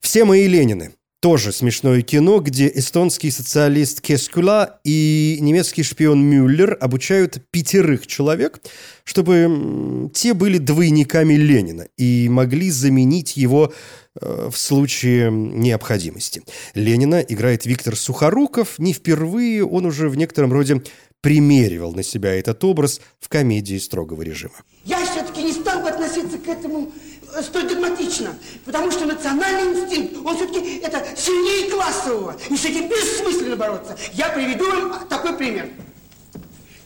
Все 0.00 0.24
мои 0.24 0.46
Ленины– 0.46 0.94
тоже 1.20 1.52
смешное 1.52 2.00
кино, 2.00 2.40
где 2.40 2.70
эстонский 2.74 3.30
социалист 3.30 4.00
Кескула 4.00 4.80
и 4.84 5.36
немецкий 5.40 5.82
шпион 5.82 6.22
Мюллер 6.22 6.76
обучают 6.80 7.42
пятерых 7.50 8.06
человек, 8.06 8.58
чтобы 9.04 10.10
те 10.14 10.32
были 10.32 10.56
двойниками 10.56 11.34
Ленина 11.34 11.86
и 11.98 12.28
могли 12.30 12.70
заменить 12.70 13.36
его 13.36 13.72
э, 14.18 14.48
в 14.50 14.56
случае 14.56 15.30
необходимости. 15.30 16.42
Ленина 16.74 17.20
играет 17.20 17.66
Виктор 17.66 17.96
Сухоруков. 17.96 18.78
Не 18.78 18.94
впервые 18.94 19.64
он 19.64 19.84
уже 19.84 20.08
в 20.08 20.16
некотором 20.16 20.52
роде 20.54 20.82
примеривал 21.20 21.92
на 21.92 22.02
себя 22.02 22.34
этот 22.34 22.64
образ 22.64 23.00
в 23.18 23.28
комедии 23.28 23.76
строгого 23.76 24.22
режима. 24.22 24.54
Я 24.86 25.04
все-таки 25.04 25.42
не 25.42 25.52
стал 25.52 25.82
бы 25.82 25.89
относиться 26.00 26.38
к 26.38 26.48
этому 26.48 26.92
э, 27.34 27.42
столь 27.42 27.68
догматично, 27.68 28.34
потому 28.64 28.90
что 28.90 29.04
национальный 29.04 29.82
инстинкт, 29.82 30.16
он 30.24 30.36
все-таки 30.36 30.78
это 30.78 31.04
сильнее 31.16 31.70
классового, 31.70 32.36
и 32.48 32.56
с 32.56 32.64
этим 32.64 32.88
бессмысленно 32.88 33.56
бороться. 33.56 33.96
Я 34.12 34.30
приведу 34.30 34.70
вам 34.70 35.06
такой 35.08 35.34
пример. 35.34 35.68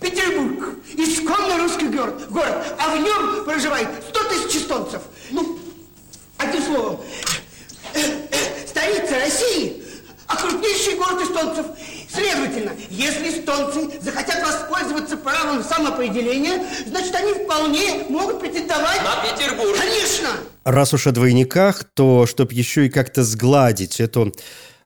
Петербург, 0.01 0.75
исконно 0.95 1.59
русский 1.59 1.87
город, 1.87 2.27
город, 2.29 2.75
а 2.79 2.97
в 2.97 3.01
нем 3.01 3.45
проживает 3.45 3.89
100 4.11 4.25
тысяч 4.25 4.63
эстонцев. 4.63 5.03
Ну, 5.31 5.59
одним 6.37 6.63
словом, 6.63 7.01
э, 7.95 8.01
столица 8.67 9.19
России, 9.19 9.83
а 10.27 10.37
крупнейший 10.37 10.97
город 10.97 11.23
эстонцев– 11.23 11.67
Следовательно, 12.15 12.73
если 12.91 13.29
эстонцы 13.29 14.01
захотят 14.01 14.43
воспользоваться 14.43 15.17
правом 15.17 15.65
самоопределения, 15.65 16.65
значит, 16.87 17.15
они 17.15 17.33
вполне 17.33 18.05
могут 18.09 18.41
претендовать... 18.41 19.01
На 19.03 19.23
Петербург. 19.23 19.77
Конечно. 19.77 20.29
Раз 20.65 20.95
уж 20.95 21.07
о 21.07 21.13
двойниках, 21.13 21.85
то, 21.85 22.27
чтобы 22.27 22.55
еще 22.55 22.87
и 22.87 22.91
как-то 22.91 23.25
сгладить 23.25 24.01
эту 24.01 24.33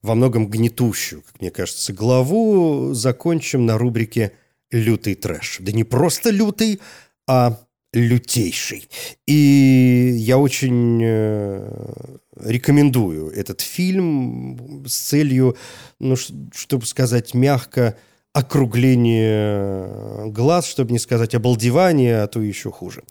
во 0.01 0.15
многом 0.15 0.49
гнетущую, 0.49 1.23
как 1.23 1.41
мне 1.41 1.51
кажется, 1.51 1.93
главу, 1.93 2.95
закончим 2.95 3.67
на 3.67 3.77
рубрике 3.77 4.33
«Лютый 4.71 5.15
трэш». 5.15 5.59
Да 5.61 5.73
не 5.73 5.85
просто 5.85 6.31
лютый, 6.31 6.81
а 7.27 7.59
лютейший. 7.93 8.89
И 9.27 10.15
я 10.17 10.39
очень 10.39 11.01
э, 11.03 12.19
рекомендую 12.45 13.31
этот 13.31 13.61
фильм 13.61 14.85
с 14.87 14.97
целью, 14.97 15.57
ну, 15.99 16.17
чтобы 16.17 16.87
сказать 16.87 17.35
мягко, 17.35 17.97
округление 18.33 20.31
глаз, 20.31 20.67
чтобы 20.67 20.93
не 20.93 20.99
сказать 20.99 21.35
обалдевание, 21.35 22.23
а 22.23 22.27
то 22.29 22.41
еще 22.41 22.71
хуже. 22.71 23.03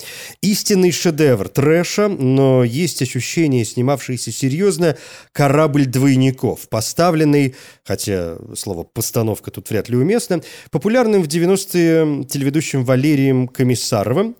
Истинный 0.41 0.91
шедевр 0.91 1.49
трэша, 1.49 2.07
но 2.07 2.63
есть 2.63 3.01
ощущение, 3.01 3.65
снимавшийся 3.65 4.31
серьезно, 4.31 4.95
корабль 5.33 5.85
двойников, 5.85 6.69
поставленный, 6.69 7.55
хотя 7.83 8.37
слово 8.55 8.83
«постановка» 8.83 9.51
тут 9.51 9.69
вряд 9.69 9.89
ли 9.89 9.97
уместно, 9.97 10.41
популярным 10.71 11.23
в 11.23 11.27
90-е 11.27 12.23
телеведущим 12.25 12.85
Валерием 12.85 13.47
Комиссаровым, 13.49 14.35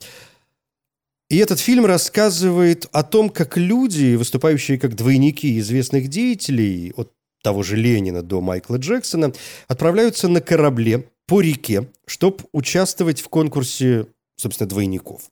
и 1.29 1.37
этот 1.37 1.59
фильм 1.59 1.85
рассказывает 1.85 2.87
о 2.91 3.03
том, 3.03 3.29
как 3.29 3.57
люди, 3.57 4.15
выступающие 4.15 4.79
как 4.79 4.95
двойники 4.95 5.59
известных 5.59 6.07
деятелей, 6.07 6.93
от 6.95 7.11
того 7.43 7.63
же 7.63 7.75
Ленина 7.75 8.23
до 8.23 8.41
Майкла 8.41 8.77
Джексона, 8.77 9.33
отправляются 9.67 10.27
на 10.29 10.41
корабле 10.41 11.09
по 11.27 11.41
реке, 11.41 11.89
чтобы 12.05 12.45
участвовать 12.53 13.19
в 13.19 13.27
конкурсе, 13.27 14.07
собственно, 14.37 14.69
двойников. 14.69 15.23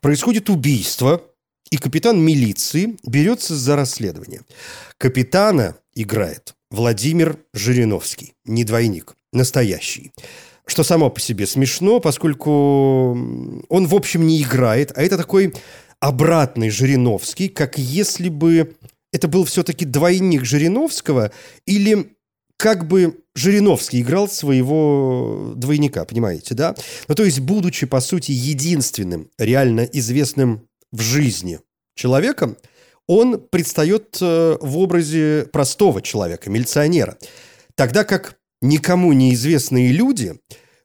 Происходит 0.00 0.50
убийство, 0.50 1.22
и 1.70 1.76
капитан 1.76 2.20
милиции 2.20 2.96
берется 3.04 3.54
за 3.54 3.76
расследование. 3.76 4.42
Капитана 4.98 5.76
играет 5.94 6.54
Владимир 6.70 7.38
Жириновский, 7.52 8.34
не 8.44 8.64
двойник, 8.64 9.14
настоящий 9.32 10.12
что 10.66 10.82
само 10.82 11.10
по 11.10 11.20
себе 11.20 11.46
смешно, 11.46 12.00
поскольку 12.00 13.12
он, 13.68 13.86
в 13.86 13.94
общем, 13.94 14.26
не 14.26 14.42
играет, 14.42 14.92
а 14.96 15.02
это 15.02 15.16
такой 15.16 15.54
обратный 16.00 16.70
Жириновский, 16.70 17.48
как 17.48 17.78
если 17.78 18.28
бы 18.28 18.74
это 19.12 19.28
был 19.28 19.44
все-таки 19.44 19.84
двойник 19.84 20.44
Жириновского 20.44 21.30
или 21.66 22.14
как 22.56 22.86
бы 22.86 23.18
Жириновский 23.34 24.00
играл 24.00 24.28
своего 24.28 25.52
двойника, 25.56 26.04
понимаете, 26.04 26.54
да? 26.54 26.74
Ну, 27.08 27.14
то 27.14 27.24
есть, 27.24 27.40
будучи, 27.40 27.86
по 27.86 28.00
сути, 28.00 28.32
единственным 28.32 29.28
реально 29.38 29.80
известным 29.80 30.68
в 30.92 31.00
жизни 31.00 31.60
человеком, 31.96 32.56
он 33.06 33.40
предстает 33.40 34.16
э, 34.20 34.56
в 34.60 34.78
образе 34.78 35.46
простого 35.52 36.00
человека, 36.00 36.48
милиционера. 36.48 37.18
Тогда 37.74 38.04
как 38.04 38.36
никому 38.64 39.12
неизвестные 39.12 39.92
люди 39.92 40.34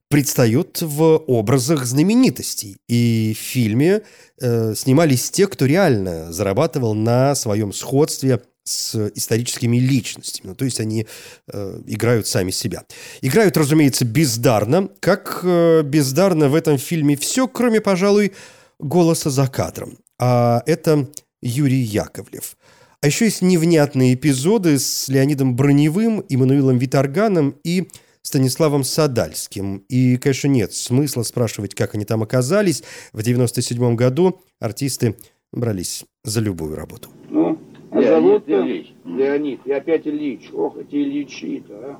предстают 0.09 0.81
в 0.81 1.17
образах 1.27 1.85
знаменитостей. 1.85 2.77
И 2.87 3.35
в 3.37 3.41
фильме 3.41 4.01
э, 4.41 4.73
снимались 4.75 5.29
те, 5.29 5.47
кто 5.47 5.65
реально 5.65 6.33
зарабатывал 6.33 6.95
на 6.95 7.35
своем 7.35 7.71
сходстве 7.71 8.41
с 8.63 9.11
историческими 9.15 9.77
личностями. 9.77 10.49
Ну, 10.49 10.55
то 10.55 10.65
есть 10.65 10.79
они 10.79 11.07
э, 11.51 11.81
играют 11.87 12.27
сами 12.27 12.51
себя. 12.51 12.85
Играют, 13.21 13.55
разумеется, 13.55 14.03
бездарно, 14.03 14.89
как 14.99 15.41
э, 15.43 15.83
бездарно 15.83 16.49
в 16.49 16.55
этом 16.55 16.77
фильме 16.77 17.15
все, 17.15 17.47
кроме, 17.47 17.79
пожалуй, 17.79 18.33
голоса 18.79 19.29
за 19.29 19.47
кадром. 19.47 19.97
А 20.19 20.63
это 20.65 21.07
Юрий 21.41 21.81
Яковлев. 21.81 22.57
А 23.01 23.07
еще 23.07 23.25
есть 23.25 23.41
невнятные 23.41 24.13
эпизоды 24.13 24.77
с 24.77 25.07
Леонидом 25.07 25.55
Броневым, 25.55 26.21
Иммануилом 26.27 26.77
Виторганом 26.77 27.55
и 27.63 27.87
Станиславом 28.23 28.83
Садальским. 28.83 29.85
И, 29.87 30.17
конечно, 30.17 30.49
нет 30.49 30.73
смысла 30.73 31.23
спрашивать, 31.23 31.75
как 31.75 31.95
они 31.95 32.03
там 32.03 32.23
оказались. 32.23 32.83
В 33.13 33.23
97 33.23 33.95
году 33.95 34.41
артисты 34.59 35.15
брались 35.53 36.03
за 36.25 36.41
любую 36.41 36.75
работу. 36.75 37.09
Ну, 37.29 37.57
а 37.91 38.01
зовут 38.01 38.43
Ильич. 38.47 38.91
Леонид. 39.05 39.61
И 39.63 39.71
опять 39.71 40.05
Ильич. 40.05 40.49
Ох, 40.51 40.75
эти 40.75 40.95
Ильичи-то, 40.95 41.73
а. 41.73 41.99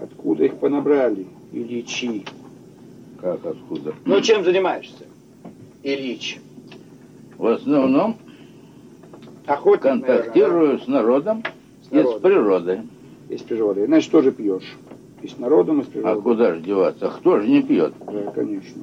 Откуда 0.00 0.44
их 0.44 0.60
понабрали? 0.60 1.26
Ильичи. 1.50 2.24
Как 3.20 3.44
откуда? 3.44 3.92
Ну, 4.04 4.20
чем 4.20 4.44
занимаешься, 4.44 5.06
Ильич? 5.82 6.38
В 7.36 7.48
основном 7.48 8.16
Охотник, 9.46 9.82
контактирую 9.82 10.66
наверное, 10.66 10.84
с 10.84 10.88
народом 10.88 11.44
С 11.82 11.92
и 11.92 12.02
с 12.02 12.20
природой. 12.20 12.80
Из 13.28 13.42
природы. 13.42 13.86
Значит, 13.86 14.10
тоже 14.10 14.32
пьешь. 14.32 14.76
И 15.22 15.28
с 15.28 15.38
народом, 15.38 15.80
и 15.80 15.84
с 15.84 15.86
природой. 15.86 16.18
А 16.18 16.20
куда 16.20 16.54
же 16.54 16.60
деваться? 16.60 17.08
Кто 17.10 17.40
же 17.40 17.48
не 17.48 17.62
пьет? 17.62 17.94
Да, 18.06 18.32
конечно. 18.32 18.82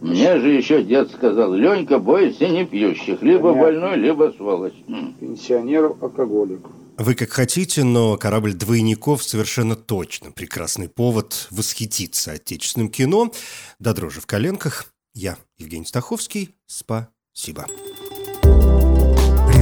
Мне 0.00 0.38
же 0.40 0.48
еще 0.50 0.82
дед 0.82 1.10
сказал, 1.10 1.52
Ленька, 1.52 1.98
бойся 1.98 2.48
не 2.48 2.64
пьющих, 2.64 3.20
либо 3.22 3.52
Понятно. 3.52 3.62
больной, 3.62 3.96
либо 3.96 4.32
сволочь. 4.36 4.74
М. 4.88 5.14
Пенсионеров, 5.20 6.02
алкоголик. 6.02 6.60
Вы 6.96 7.14
как 7.14 7.30
хотите, 7.30 7.82
но 7.84 8.16
корабль 8.16 8.54
двойников 8.54 9.22
совершенно 9.22 9.74
точно 9.74 10.32
прекрасный 10.32 10.88
повод 10.88 11.48
восхититься 11.50 12.32
отечественным 12.32 12.90
кино. 12.90 13.32
До 13.78 13.94
дрожи 13.94 14.20
в 14.20 14.26
коленках. 14.26 14.92
Я, 15.14 15.36
Евгений 15.58 15.86
Стаховский. 15.86 16.54
Спасибо. 16.66 17.66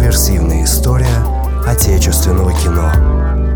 Реверсивная 0.09 0.65
история 0.65 1.23
отечественного 1.67 2.55
кино. 2.55 3.48